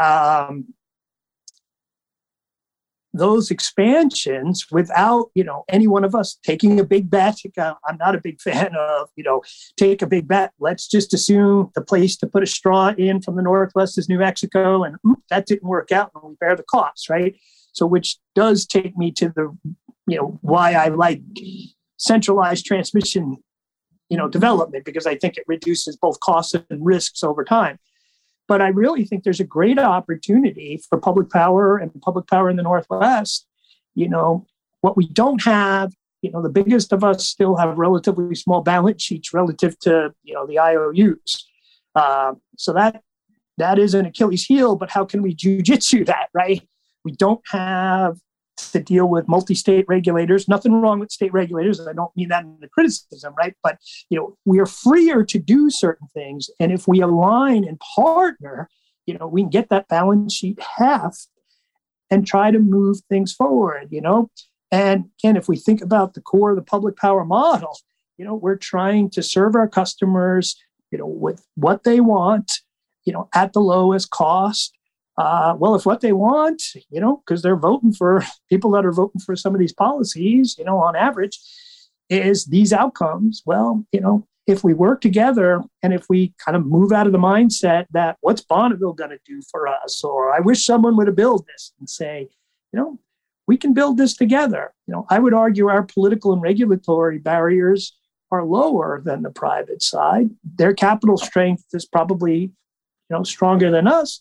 [0.00, 0.66] um,
[3.12, 7.96] those expansions without you know any one of us taking a big bet uh, i'm
[7.96, 9.42] not a big fan of you know
[9.76, 13.36] take a big bet let's just assume the place to put a straw in from
[13.36, 16.62] the northwest is new mexico and oops, that didn't work out and we bear the
[16.62, 17.36] costs right?
[17.72, 19.56] So which does take me to the
[20.06, 21.20] you know why i like
[21.96, 23.36] centralized transmission
[24.08, 27.78] you know development because i think it reduces both costs and risks over time
[28.50, 32.56] but I really think there's a great opportunity for public power and public power in
[32.56, 33.46] the Northwest.
[33.94, 34.44] You know,
[34.80, 39.04] what we don't have, you know, the biggest of us still have relatively small balance
[39.04, 41.46] sheets relative to, you know, the IOUs.
[41.94, 43.02] Uh, so that
[43.58, 46.60] that is an Achilles heel, but how can we jujitsu that, right?
[47.04, 48.18] We don't have
[48.72, 50.48] to deal with multi-state regulators.
[50.48, 51.80] Nothing wrong with state regulators.
[51.80, 53.54] I don't mean that in the criticism, right?
[53.62, 53.78] But
[54.08, 58.68] you know, we are freer to do certain things, and if we align and partner,
[59.06, 61.16] you know, we can get that balance sheet half
[62.10, 63.88] and try to move things forward.
[63.90, 64.30] You know,
[64.70, 67.76] and again, if we think about the core of the public power model,
[68.18, 70.56] you know, we're trying to serve our customers,
[70.90, 72.52] you know, with what they want,
[73.04, 74.76] you know, at the lowest cost
[75.20, 78.92] uh, well, if what they want, you know, because they're voting for people that are
[78.92, 81.38] voting for some of these policies, you know, on average,
[82.08, 83.42] is these outcomes.
[83.44, 87.12] Well, you know, if we work together and if we kind of move out of
[87.12, 91.06] the mindset that what's Bonneville going to do for us, or I wish someone would
[91.06, 92.28] have built this and say,
[92.72, 92.98] you know,
[93.46, 94.72] we can build this together.
[94.86, 97.96] You know, I would argue our political and regulatory barriers
[98.32, 100.30] are lower than the private side.
[100.56, 102.52] Their capital strength is probably, you
[103.10, 104.20] know, stronger than us.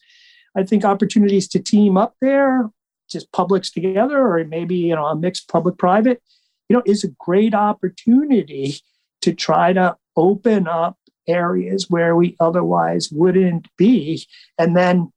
[0.56, 2.70] I think opportunities to team up there,
[3.10, 6.22] just publics together, or maybe you know a mixed public-private,
[6.68, 8.76] you know, is a great opportunity
[9.22, 10.98] to try to open up
[11.28, 14.26] areas where we otherwise wouldn't be,
[14.58, 15.12] and then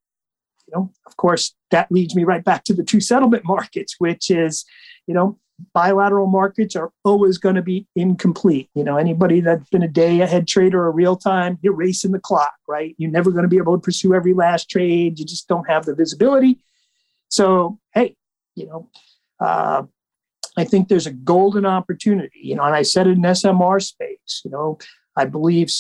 [0.66, 4.30] you know, of course, that leads me right back to the two settlement markets, which
[4.30, 4.64] is,
[5.06, 5.38] you know,
[5.74, 8.68] bilateral markets are always going to be incomplete.
[8.74, 12.18] You know, anybody that's been a day ahead trader or real time, you're racing the
[12.18, 12.94] clock, right?
[12.98, 15.18] You're never going to be able to pursue every last trade.
[15.18, 16.58] You just don't have the visibility.
[17.28, 18.16] So, hey,
[18.54, 18.88] you know,
[19.40, 19.84] uh,
[20.56, 24.42] I think there's a golden opportunity, you know, and I said it in SMR space,
[24.44, 24.78] you know,
[25.16, 25.70] I believe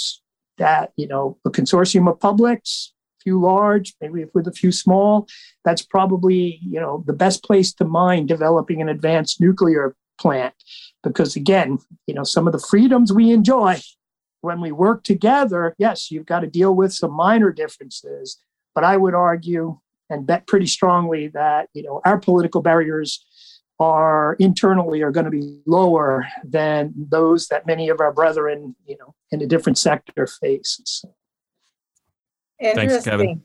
[0.58, 2.91] that, you know, a consortium of publics,
[3.22, 5.28] few large, maybe with a few small.
[5.64, 10.54] That's probably you know the best place to mine developing an advanced nuclear plant,
[11.02, 13.80] because again, you know some of the freedoms we enjoy
[14.40, 15.74] when we work together.
[15.78, 18.38] Yes, you've got to deal with some minor differences,
[18.74, 19.78] but I would argue
[20.10, 23.24] and bet pretty strongly that you know our political barriers
[23.80, 28.96] are internally are going to be lower than those that many of our brethren you
[28.98, 31.02] know in a different sector face
[32.62, 33.42] Thanks, Kevin.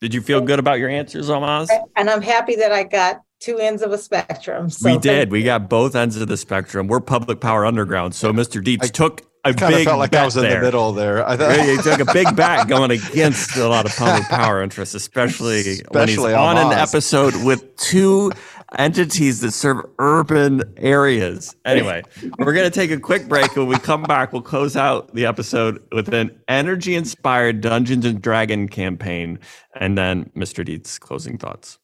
[0.00, 1.68] Did you feel good about your answers, Ahlmahz?
[1.94, 4.70] And I'm happy that I got two ends of a spectrum.
[4.70, 5.30] So we did.
[5.30, 6.86] We got both ends of the spectrum.
[6.86, 8.14] We're public power underground.
[8.14, 8.62] So Mr.
[8.62, 11.26] Dietz I, took a kind big of felt like I was in the middle there.
[11.26, 14.94] I thought he took a big bet going against a lot of public power interests,
[14.94, 18.32] especially, especially when he's on an episode with two
[18.78, 21.54] entities that serve urban areas.
[21.64, 22.02] Anyway,
[22.38, 23.54] we're going to take a quick break.
[23.56, 28.20] When we come back, we'll close out the episode with an energy inspired Dungeons and
[28.20, 29.38] Dragon campaign
[29.74, 30.64] and then Mr.
[30.64, 31.78] Dietz closing thoughts.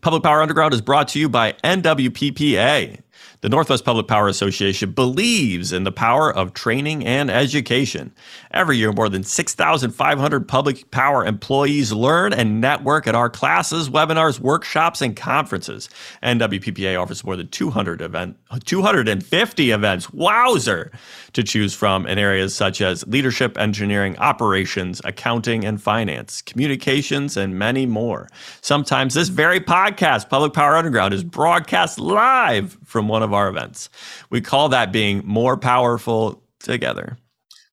[0.00, 3.00] Public Power Underground is brought to you by NWPPA.
[3.44, 8.14] The Northwest Public Power Association believes in the power of training and education.
[8.52, 14.40] Every year, more than 6,500 public power employees learn and network at our classes, webinars,
[14.40, 15.90] workshops, and conferences.
[16.22, 20.90] NWPPA offers more than 200 event, 250 events, wowzer,
[21.34, 27.58] to choose from in areas such as leadership, engineering, operations, accounting, and finance, communications, and
[27.58, 28.26] many more.
[28.62, 33.90] Sometimes this very podcast, Public Power Underground, is broadcast live from one of our events.
[34.30, 37.18] We call that being more powerful together.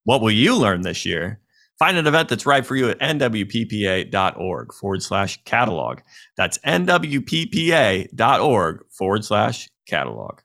[0.04, 1.40] What will you learn this year?
[1.80, 6.02] Find an event that's right for you at nwppa.org forward slash catalog.
[6.38, 8.06] That's nwppa.org
[8.92, 10.42] forward slash catalog.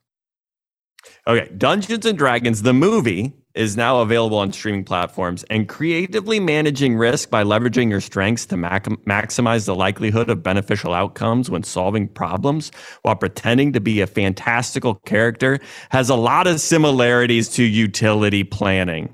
[1.26, 6.97] Okay, Dungeons and Dragons, the movie, is now available on streaming platforms and creatively managing
[6.97, 12.07] risk by leveraging your strengths to mac- maximize the likelihood of beneficial outcomes when solving
[12.07, 12.70] problems
[13.03, 15.59] while pretending to be a fantastical character
[15.89, 19.12] has a lot of similarities to utility planning.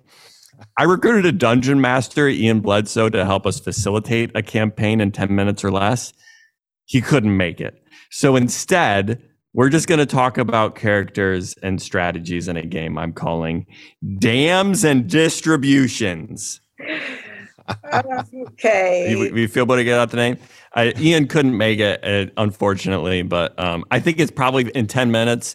[0.78, 5.34] I recruited a dungeon master, Ian Bledsoe, to help us facilitate a campaign in 10
[5.34, 6.12] minutes or less.
[6.86, 7.82] He couldn't make it.
[8.10, 9.22] So instead,
[9.54, 13.66] we're just going to talk about characters and strategies in a game I'm calling
[14.18, 16.60] Dams and Distributions.
[17.94, 19.10] okay.
[19.10, 20.38] You, you feel better to get out the name?
[20.74, 25.10] Uh, Ian couldn't make it, uh, unfortunately, but um, I think it's probably in 10
[25.10, 25.54] minutes.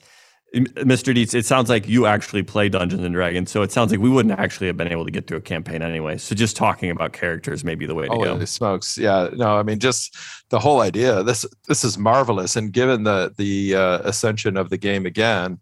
[0.56, 1.14] Mr.
[1.14, 4.10] Dietz, it sounds like you actually play Dungeons and Dragons, so it sounds like we
[4.10, 6.18] wouldn't actually have been able to get through a campaign anyway.
[6.18, 8.16] So just talking about characters may be the way to go.
[8.16, 8.46] Holy go.
[8.46, 8.98] smokes!
[8.98, 10.16] Yeah, no, I mean just
[10.50, 11.22] the whole idea.
[11.24, 15.60] This this is marvelous, and given the the uh, ascension of the game again,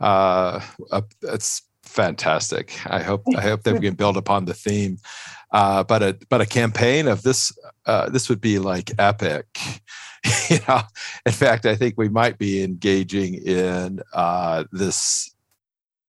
[0.00, 0.60] uh,
[0.90, 2.78] uh, it's fantastic.
[2.86, 4.98] I hope I hope that we can build upon the theme.
[5.52, 7.52] Uh, but a but a campaign of this
[7.86, 9.46] uh, this would be like epic.
[10.50, 10.80] you know,
[11.26, 15.34] in fact, I think we might be engaging in uh, this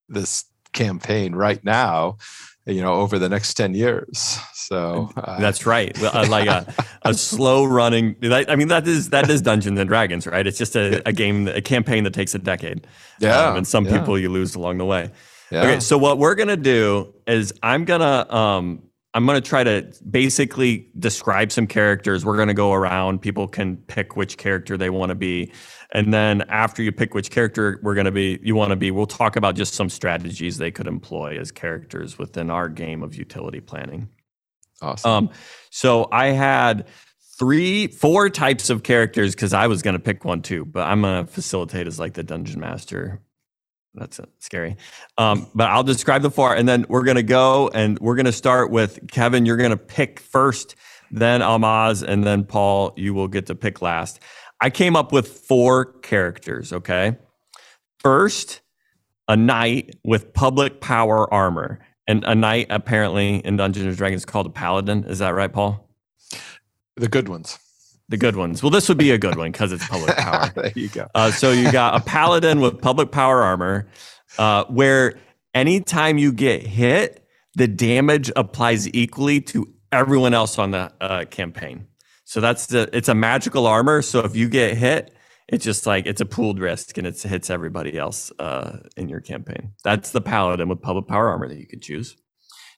[0.07, 2.17] this campaign right now.
[2.67, 4.39] You know, over the next ten years.
[4.53, 6.65] So uh, that's right, uh, like a,
[7.03, 8.15] a slow running.
[8.23, 10.47] I mean, that is that is Dungeons and Dragons, right?
[10.47, 12.87] It's just a, a game, a campaign that takes a decade.
[13.19, 13.99] Yeah, um, and some yeah.
[13.99, 15.11] people you lose along the way.
[15.51, 15.61] Yeah.
[15.61, 18.84] Okay, so what we're gonna do is I'm gonna um,
[19.15, 22.25] I'm going to try to basically describe some characters.
[22.25, 23.21] We're going to go around.
[23.21, 25.53] People can pick which character they want to be.
[25.91, 28.91] And then after you pick which character we're going to be, you want to be,
[28.91, 33.15] we'll talk about just some strategies they could employ as characters within our game of
[33.15, 34.09] utility planning.
[34.81, 35.09] Awesome.
[35.09, 35.29] Um,
[35.69, 36.85] so I had
[37.39, 41.01] three, four types of characters because I was going to pick one too, but I'm
[41.01, 43.21] going to facilitate as like the dungeon master
[43.95, 44.77] that's scary.
[45.17, 48.71] Um, but I'll describe the four, and then we're gonna go and we're gonna start
[48.71, 49.45] with Kevin.
[49.45, 50.75] You're gonna pick first,
[51.11, 52.93] then Ahlmahz, and then Paul.
[52.95, 54.19] You will get to pick last.
[54.61, 56.73] I came up with four characters.
[56.73, 57.17] Okay,
[57.99, 58.61] first,
[59.27, 64.45] a knight with public power armor, and a knight apparently in Dungeons and Dragons called
[64.45, 65.05] a paladin.
[65.05, 65.89] Is that right, Paul?
[66.95, 67.59] The good ones.
[68.09, 68.61] The good ones.
[68.61, 70.49] Well, this would be a good one because it's public power.
[70.55, 71.07] there you go.
[71.15, 73.87] Uh, so you got a paladin with public power armor,
[74.37, 75.17] uh, where
[75.55, 77.25] anytime you get hit,
[77.55, 81.87] the damage applies equally to everyone else on the uh, campaign.
[82.25, 82.89] So that's the.
[82.93, 84.01] It's a magical armor.
[84.01, 85.15] So if you get hit,
[85.47, 89.21] it's just like it's a pooled risk and it hits everybody else uh, in your
[89.21, 89.73] campaign.
[89.83, 92.15] That's the paladin with public power armor that you could choose.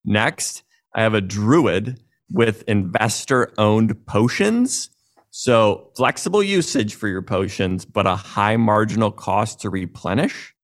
[0.03, 0.63] Next,
[0.93, 1.99] I have a druid
[2.29, 4.89] with investor owned potions.
[5.39, 10.55] So flexible usage for your potions, but a high marginal cost to replenish.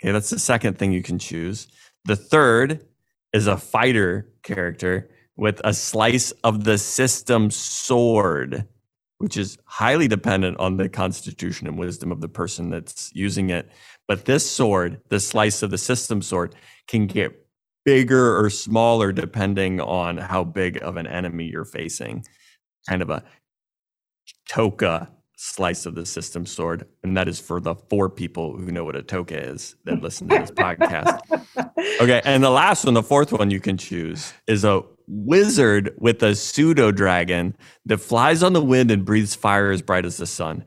[0.00, 1.66] Okay, that's the second thing you can choose.
[2.04, 2.86] The third
[3.32, 8.68] is a fighter character with a slice of the system sword,
[9.18, 13.68] which is highly dependent on the constitution and wisdom of the person that's using it.
[14.06, 16.54] But this sword, the slice of the system sword,
[16.86, 17.32] can get
[17.84, 22.24] bigger or smaller depending on how big of an enemy you're facing.
[22.88, 23.24] Kind of a
[24.48, 25.10] toka
[25.42, 26.86] slice of the system sword.
[27.02, 30.28] And that is for the four people who know what a toka is that listen
[30.28, 31.20] to this podcast.
[32.00, 32.22] Okay.
[32.24, 36.36] And the last one, the fourth one you can choose is a wizard with a
[36.36, 37.56] pseudo dragon
[37.86, 40.64] that flies on the wind and breathes fire as bright as the sun.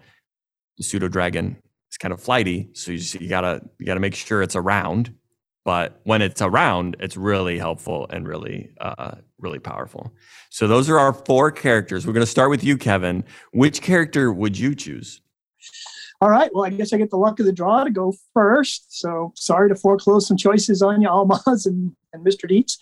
[0.77, 1.55] The pseudo dragon
[1.89, 2.69] is kind of flighty.
[2.73, 5.15] So you, just, you gotta, you gotta make sure it's around.
[5.63, 10.13] But when it's around, it's really helpful and really, uh, really powerful.
[10.49, 12.05] So those are our four characters.
[12.05, 13.23] We're going to start with you, Kevin.
[13.51, 15.21] Which character would you choose?
[16.21, 16.49] All right.
[16.53, 18.97] Well, I guess I get the luck of the draw to go first.
[18.97, 22.47] So sorry to foreclose some choices on you, Ahlmahz and, and Mr.
[22.47, 22.77] Dietz.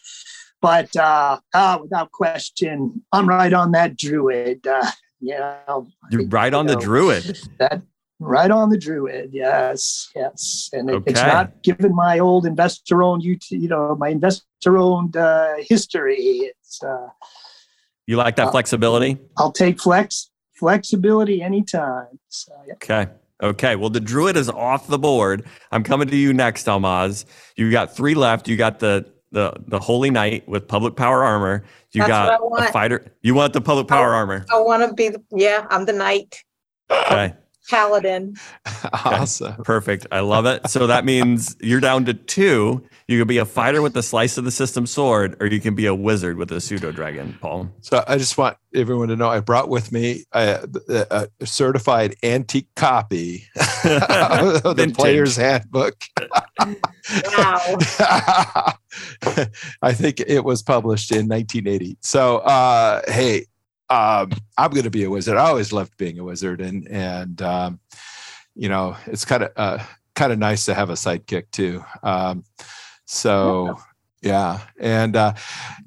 [0.62, 4.66] But uh, uh, without question, I'm right on that druid.
[4.66, 7.40] Uh, you know, You're right on you the druid.
[7.58, 7.82] That
[8.26, 9.32] Right on the druid.
[9.34, 10.70] Yes, yes.
[10.74, 16.16] And it, it's not given my old investor-owned, ut- you know, my investor-owned uh, history.
[16.18, 17.08] It's uh,
[18.08, 19.18] You like that Uh, flexibility?
[19.38, 22.20] I'll take flex flexibility anytime.
[22.30, 22.74] So, yeah.
[22.76, 23.08] Okay.
[23.42, 23.76] Okay.
[23.76, 25.46] Well, the druid is off the board.
[25.72, 27.26] I'm coming to you next, Ahlmahz.
[27.58, 28.48] You got three left.
[28.48, 31.64] You got the the the holy knight with public power armor.
[31.92, 32.74] You That's got what I a want.
[32.74, 33.06] fighter.
[33.22, 34.18] You want the public power Oh.
[34.18, 34.46] armor.
[34.52, 36.44] I want to be, the, yeah, I'm the knight
[36.92, 37.34] Okay.
[37.70, 38.36] Paladin.
[39.06, 39.56] awesome.
[39.64, 40.08] Perfect.
[40.12, 40.68] I love it.
[40.70, 42.84] So that means you're down to two.
[43.08, 45.76] You can be a fighter with the slice of the system sword, or you can
[45.76, 47.70] be a wizard with a pseudo dragon, Paul.
[47.82, 52.16] So I just want everyone to know I brought with me a, a, a certified
[52.24, 56.04] antique copy of the player's handbook.
[57.38, 57.78] Wow.
[59.82, 61.98] I think it was published in 1980.
[62.02, 63.46] So, uh, hey,
[63.94, 65.38] um, I'm going to be a wizard.
[65.38, 67.80] I always loved being a wizard, and and um,
[68.56, 69.84] you know, it's kind of uh,
[70.16, 71.84] kind of nice to have a sidekick too.
[72.02, 72.44] Um,
[73.06, 73.80] so.
[74.26, 75.34] Yeah, and uh,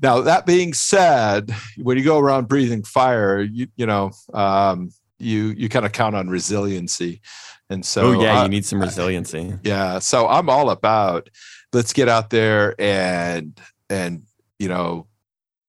[0.02, 5.54] now that being said, when you go around breathing fire, you you know um, you
[5.56, 7.22] you kind of count on resiliency,
[7.70, 9.54] and so oh yeah, uh, you need some resiliency.
[9.62, 11.28] yeah so i'm all about
[11.72, 13.58] let's get out there and
[13.90, 14.22] and
[14.58, 15.06] you know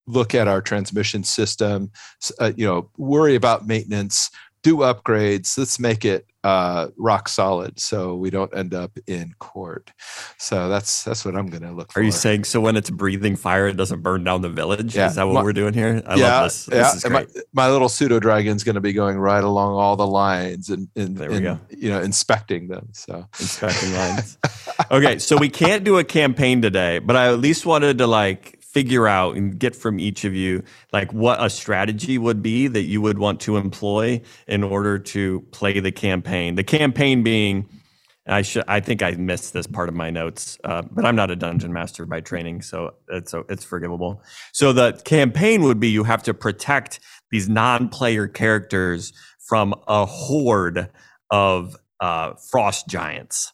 [0.07, 1.91] look at our transmission system
[2.39, 4.29] uh, you know worry about maintenance
[4.63, 9.91] do upgrades let's make it uh, rock solid so we don't end up in court
[10.38, 12.89] so that's that's what i'm going to look for Are you saying so when it's
[12.89, 14.95] breathing fire, it doesn't burn down the village?
[14.95, 15.07] Yeah.
[15.07, 16.01] Is that what My- we're doing here?
[16.05, 16.69] I yeah, love this.
[16.71, 16.77] yeah.
[16.84, 19.97] This is and my, my little pseudo dragon's going to be going right along all
[19.97, 21.59] the lines and, and, There we and, go.
[21.69, 24.38] you know inspecting them so inspecting lines.
[24.89, 28.56] Okay, so we can't do a campaign today, but I at least wanted to like
[28.77, 30.61] figure out and get from each of you
[30.93, 35.41] like what a strategy would be that you would want to employ in order to
[35.49, 36.53] play the campaign.
[36.53, 37.67] The campaign being
[38.27, 41.31] I should I think I missed this part of my notes, uh, but I'm not
[41.31, 44.21] a dungeon master by training, so it's so it's forgivable.
[44.53, 46.99] So the campaign would be you have to protect
[47.31, 49.11] these non-player characters
[49.49, 50.91] from a horde
[51.31, 53.53] of uh, frost giants.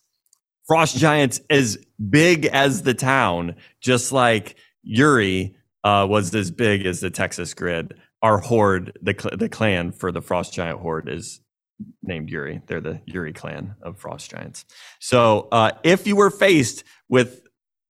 [0.67, 1.77] Frost giants as
[2.09, 7.95] big as the town, just like Uri uh, was as big as the Texas grid.
[8.21, 11.41] Our horde, the cl- the clan for the frost giant horde, is
[12.01, 12.61] named Uri.
[12.67, 14.65] They're the Uri clan of frost giants.
[14.99, 17.47] So uh, if you were faced with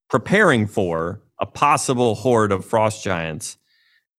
[0.10, 3.58] preparing for a possible horde of frost giants,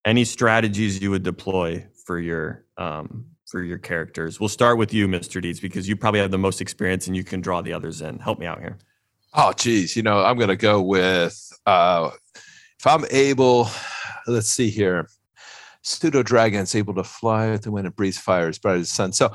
[0.05, 4.39] any strategies you would deploy for your um, for your characters?
[4.39, 5.41] We'll start with you, Mr.
[5.41, 8.19] Dietz, because you probably have the most experience and you can draw the others in.
[8.19, 8.79] Help me out here.
[9.33, 9.97] Oh, geez.
[9.97, 12.11] You know, I'm going to go with uh,
[12.85, 13.71] if I'm able,
[14.27, 15.09] let's see here.
[15.81, 18.95] Pseudo dragon's able to fly with the wind and breathe fire as bright as the
[18.95, 19.13] sun.
[19.15, 19.33] So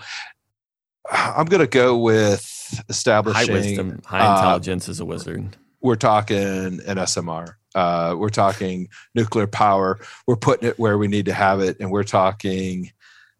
[1.11, 2.45] I'm going to go with
[2.75, 3.53] High establishing.
[3.53, 5.57] wisdom, high uh, intelligence as a wizard.
[5.81, 7.55] we're talking an SMR.
[7.73, 9.99] Uh, we're talking nuclear power.
[10.27, 12.91] We're putting it where we need to have it, and we're talking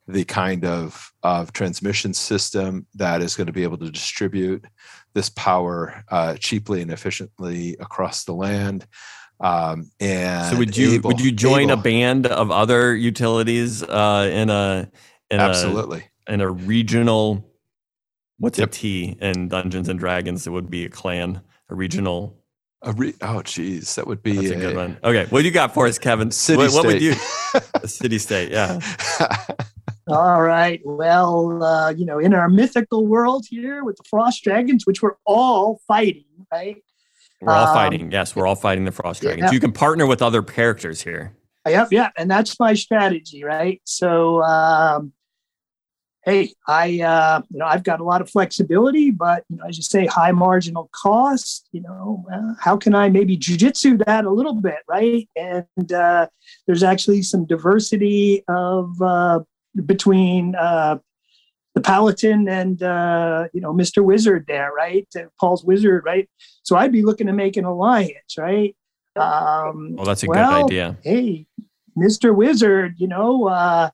[0.08, 4.66] the kind of of transmission system that is going to be able to distribute
[5.14, 8.88] this power uh, cheaply and efficiently across the land.
[9.42, 14.30] Um, and So would you able- would you join a band of other utilities uh,
[14.32, 14.90] in a
[15.32, 16.04] in Absolutely.
[16.28, 17.46] a in a regional?
[18.38, 18.70] What's Yep.
[18.70, 20.46] a T in Dungeons and Dragons?
[20.48, 22.36] It would be a clan, a regional.
[22.82, 24.98] A re- oh, geez, that would be That's a good one.
[25.04, 26.32] Okay, what do you got for us, Kevin?
[26.32, 27.14] City what, what would you?
[27.76, 28.80] A city state, yeah.
[30.08, 30.82] All right.
[30.86, 35.16] Well, uh, you know, in our mythical world here with the frost dragons, which we're
[35.26, 36.78] all fighting, right?
[37.42, 38.12] We're all Um, fighting.
[38.12, 39.32] Yes, we're all fighting the frost yeah.
[39.32, 39.54] dragons.
[39.54, 41.34] You can partner with other characters here.
[41.68, 43.80] Yep, yeah, and that's my strategy, right?
[43.84, 45.14] So, um,
[46.26, 49.78] hey, I, uh, you know, I've got a lot of flexibility, but you know, as
[49.78, 51.68] you say, high marginal cost.
[51.72, 55.30] You know, uh, how can I maybe jujitsu that a little bit, right?
[55.36, 56.28] And uh,
[56.66, 59.42] there's actually some diversity of uh,
[59.86, 60.98] between uh,
[61.76, 64.04] the Paladin and uh, you know Mr.
[64.04, 65.08] Wizard there, right?
[65.16, 66.30] Uh, Paul's Wizard, right?
[66.64, 68.76] So I'd be looking to make an alliance, right?
[69.16, 70.98] Um, Well, that's a well, good idea.
[71.04, 71.46] hey,
[71.98, 72.34] Mr.
[72.36, 73.90] Wizard, you know, uh,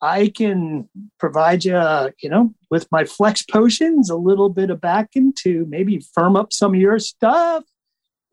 [0.00, 0.88] I can
[1.18, 1.74] provide you,
[2.22, 6.52] you know, with my flex potions, a little bit of backing to maybe firm up
[6.52, 7.64] some of your stuff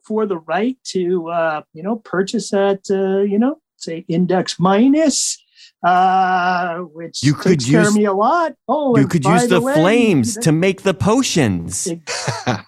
[0.05, 5.42] for the right to, uh, you know, purchase at, uh, you know, say index minus,
[5.83, 8.53] uh, which You could takes care of use- me a lot.
[8.67, 11.87] Oh, You could use the, way, flames to make the potions.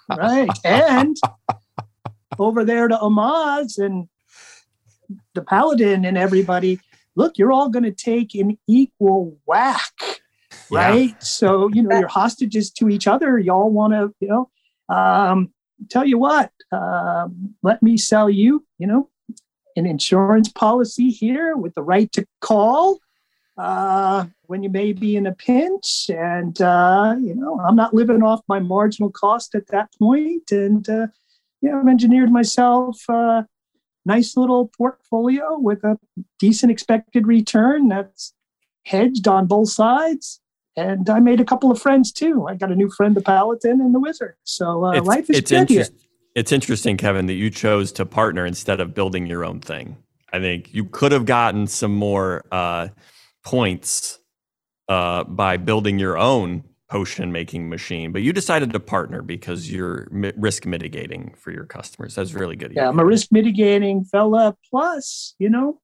[0.10, 0.50] right?
[0.64, 1.16] And
[2.40, 4.08] over there to Ahlmahz and
[5.34, 6.80] the Paladin and everybody,
[7.16, 9.94] look, you're all going to take an equal whack
[10.72, 11.10] right?
[11.10, 11.16] Yeah.
[11.20, 13.38] So, you know, you're hostages to each other.
[13.38, 14.50] Y'all want to, you know,
[14.90, 15.54] um,
[15.90, 17.28] tell you what, uh,
[17.62, 19.10] let me sell you, you know,
[19.76, 22.98] an insurance policy here with the right to call
[23.58, 26.10] uh, when you may be in a pinch.
[26.10, 30.52] And, uh, you know, I'm not living off my marginal cost at that point.
[30.52, 31.08] And, uh,
[31.62, 33.48] you know, I've engineered myself a
[34.06, 35.98] nice little portfolio with a
[36.40, 38.34] decent expected return that's
[38.86, 40.42] hedged on both sides.
[40.78, 42.48] And I made a couple of friends too.
[42.48, 44.36] I got a new friend, the Paladin and the Wizard.
[44.44, 45.88] So uh, life is good here.
[46.36, 49.96] It's interesting, Kevin, that you chose to partner instead of building your own thing.
[50.34, 52.90] I think you could have gotten some more uh,
[53.46, 54.20] points
[54.90, 60.08] uh, by building your own potion making machine, but you decided to partner because you're
[60.12, 62.16] mi- risk mitigating for your customers.
[62.16, 62.74] That's really good.
[62.76, 64.56] Yeah, I'm a risk mitigating fella.
[64.70, 65.80] Plus, you know,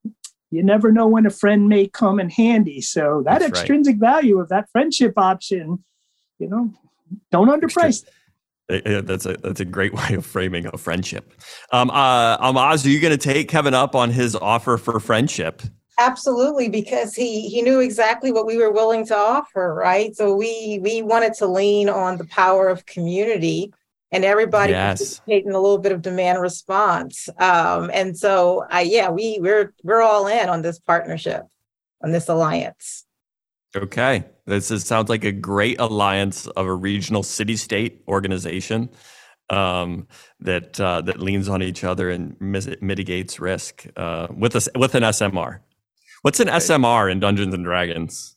[0.50, 2.80] you never know when a friend may come in handy.
[2.80, 4.12] So that That's extrinsic right.
[4.12, 5.82] value of that friendship option,
[6.38, 6.72] you know,
[7.30, 8.04] don't underprice.
[8.68, 11.32] That's a that's a great way of framing a friendship.
[11.72, 15.62] Um, uh, Ahlmahz, are you going to take Kevin up on his offer for friendship?
[16.04, 20.16] Absolutely, because he he knew exactly what we were willing to offer, right?
[20.16, 23.72] So we we wanted to lean on the power of community
[24.10, 25.20] and everybody yes.
[25.28, 27.28] taking a little bit of demand response.
[27.38, 31.44] Um, and so I yeah, we we're we're all in on this partnership,
[32.02, 33.06] on this alliance.
[33.76, 34.24] Okay.
[34.44, 38.90] This is, sounds like a great alliance of a regional city state organization
[39.50, 40.08] um,
[40.40, 44.96] that uh, that leans on each other and mis- mitigates risk uh, with a, with
[44.96, 45.60] an SMR.
[46.22, 48.36] What's an SMR in Dungeons and Dragons?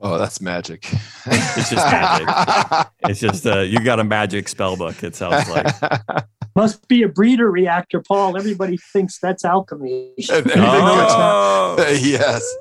[0.00, 0.88] Oh, that's magic.
[1.26, 2.86] it's just magic.
[3.00, 5.02] it's just uh, you got a magic spell book.
[5.02, 5.66] It sounds like.
[6.56, 8.38] Must be a breeder reactor, Paul.
[8.38, 10.14] Everybody thinks that's alchemy.
[10.30, 12.56] oh, yes.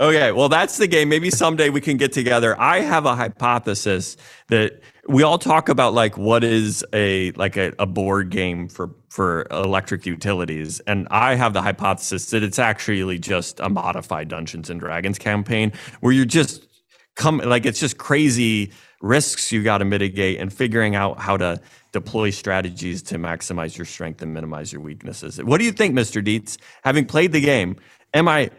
[0.00, 1.08] Okay, well, that's the game.
[1.08, 2.58] Maybe someday we can get together.
[2.60, 4.16] I have a hypothesis
[4.48, 8.94] that we all talk about like what is a like a, a board game for
[9.12, 14.70] for electric utilities, and I have the hypothesis that it's actually just a modified Dungeons
[14.70, 15.70] and Dragons campaign
[16.00, 16.66] where you're just
[17.14, 18.72] come like it's just crazy
[19.02, 21.60] risks you got to mitigate and figuring out how to
[21.92, 25.42] deploy strategies to maximize your strength and minimize your weaknesses.
[25.42, 26.24] What do you think, Mr.
[26.24, 26.56] Dietz?
[26.82, 27.76] Having played the game,
[28.14, 28.50] am I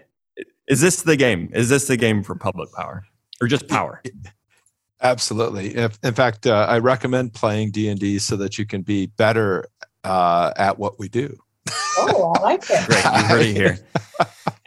[0.68, 1.50] is this the game?
[1.54, 3.04] Is this the game for public power
[3.42, 4.04] or just power?
[5.02, 5.76] Absolutely.
[5.76, 9.68] In fact, uh, I recommend playing D and D so that you can be better
[10.04, 11.38] uh, at what we do.
[11.98, 12.88] Oh, I like it.
[12.88, 13.80] Great, you heard it here.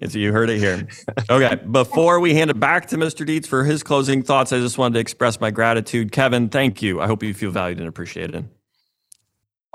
[0.23, 0.89] you heard it here.
[1.29, 3.27] Okay, before we hand it back to Mr.
[3.27, 6.13] Dietz for his closing thoughts, I just wanted to express my gratitude.
[6.13, 7.01] Kevin, thank you.
[7.01, 8.49] I hope you feel valued and appreciated.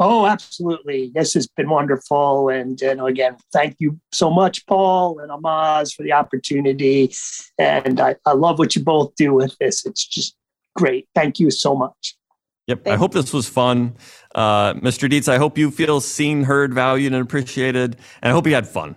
[0.04, 1.12] Oh, absolutely.
[1.14, 2.50] This has been wonderful.
[2.50, 7.14] And, and again, thank you so much, Paul and Ahlmahz, for the opportunity.
[7.60, 9.86] And I, I love what you both do with this.
[9.86, 10.36] It's just
[10.76, 11.08] great.
[11.14, 12.16] Thank you so much.
[12.72, 12.86] Yep.
[12.86, 13.96] Thank I hope this was fun.
[14.34, 15.10] Uh, Mr.
[15.10, 17.98] Dietz, I hope you feel seen, heard, valued, and appreciated.
[18.22, 18.96] And I hope you had fun.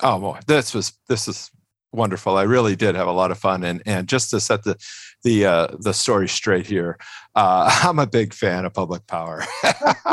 [0.00, 1.50] Oh boy, this was this is
[1.92, 2.36] wonderful.
[2.36, 4.76] I really did have a lot of fun, and and just to set the
[5.24, 6.98] the uh, the story straight here.
[7.34, 9.42] Uh, I'm a big fan of public power.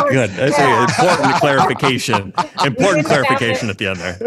[0.09, 0.31] Good.
[0.31, 0.83] That's yeah.
[0.83, 2.33] an important clarification.
[2.65, 4.19] Important clarification at the end there.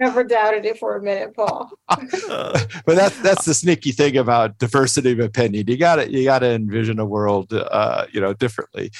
[0.00, 1.70] Never doubted it for a minute, Paul.
[1.88, 5.66] but that's that's the sneaky thing about diversity of opinion.
[5.68, 8.90] You got to you got to envision a world, uh, you know, differently.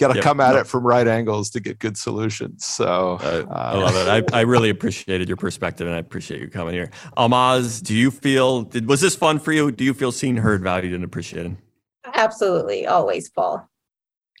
[0.00, 0.24] Got to yep.
[0.24, 2.64] come at it from right angles to get good solutions.
[2.64, 4.32] So uh, I love it.
[4.32, 6.90] I, I really appreciated your perspective, and I appreciate you coming here.
[7.18, 9.70] Ahlmahz, do you feel did, was this fun for you?
[9.70, 10.54] Do you feel seen, heard?
[10.54, 11.56] heard, valued, and appreciated.
[12.12, 12.86] Absolutely.
[12.86, 13.68] Always, Paul.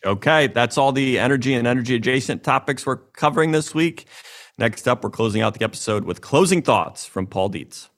[0.04, 4.06] Okay, that's all the energy and energy adjacent topics we're covering this week.
[4.56, 7.90] Next up, we're closing out the episode with closing thoughts from Paul Dietz.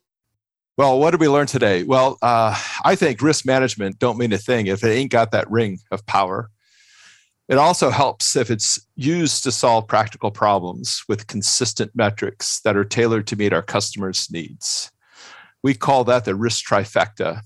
[0.79, 1.83] Well, what did we learn today?
[1.83, 5.51] Well, uh, I think risk management don't mean a thing if it ain't got that
[5.51, 6.51] ring of power.
[7.49, 12.85] It also helps if it's used to solve practical problems with consistent metrics that are
[12.85, 14.91] tailored to meet our customers' needs.
[15.63, 17.43] We call that the risk trifecta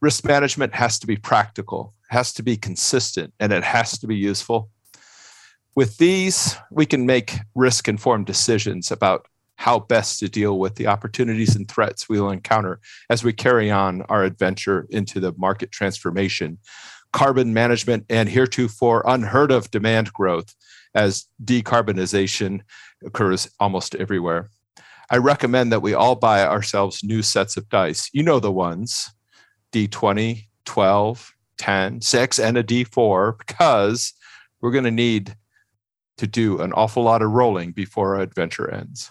[0.00, 4.16] risk management has to be practical, has to be consistent, and it has to be
[4.16, 4.70] useful.
[5.76, 9.26] With these, we can make risk informed decisions about
[9.56, 12.80] how best to deal with the opportunities and threats we will encounter
[13.10, 16.56] as we carry on our adventure into the market transformation,
[17.12, 20.54] carbon management, and heretofore unheard of demand growth
[20.94, 22.62] as decarbonization
[23.04, 24.48] occurs almost everywhere.
[25.10, 28.08] I recommend that we all buy ourselves new sets of dice.
[28.14, 29.10] You know the ones
[29.72, 34.14] D20, 12, 10, 6, and a D4 because
[34.62, 35.36] we're going to need
[36.16, 39.10] to do an awful lot of rolling before our adventure ends.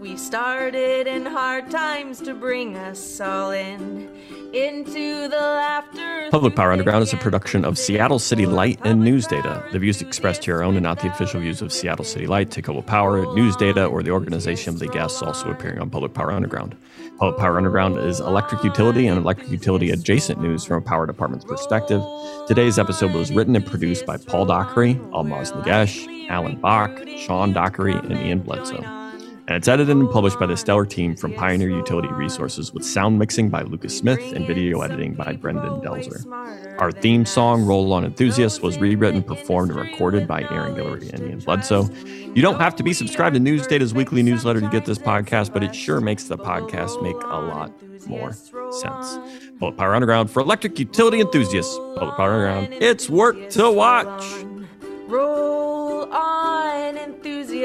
[0.00, 4.08] We started in hard times to bring us all in
[4.52, 6.28] into the laughter.
[6.30, 9.64] Public Power Underground is a production of Seattle City Light and News Data.
[9.72, 12.50] The views expressed here are own and not the official views of Seattle City Light,
[12.50, 16.32] Tacoma Power, News Data, or the organization of the guests also appearing on Public Power
[16.32, 16.76] Underground.
[17.18, 21.44] Public Power Underground is electric utility and electric utility adjacent news from a power department's
[21.44, 22.02] perspective.
[22.48, 27.92] Today's episode was written and produced by Paul Dockery, Ahlmahz Negash, Alan Bach, Sean Dockery,
[27.94, 29.01] and Ian Bledsoe
[29.48, 33.18] and it's edited and published by the stellar team from Pioneer Utility Resources with sound
[33.18, 36.78] mixing by Lucas Smith and video editing by Brendan Delzer.
[36.78, 41.28] Our theme song, Roll On Enthusiast, was rewritten, performed, and recorded by Aaron Guillory and
[41.28, 41.88] Ian Bledsoe.
[42.34, 45.52] You don't have to be subscribed to News Data's weekly newsletter to get this podcast,
[45.52, 47.72] but it sure makes the podcast make a lot
[48.06, 49.18] more sense.
[49.58, 51.76] Public Power Underground for electric utility enthusiasts.
[51.96, 54.44] Public Power Underground, it's work to watch.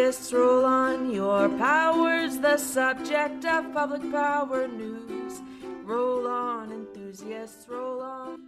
[0.08, 1.12] Roll on.
[1.12, 5.42] Your power's the subject of public power news.
[5.84, 8.40] Roll on, enthusiasts, roll on.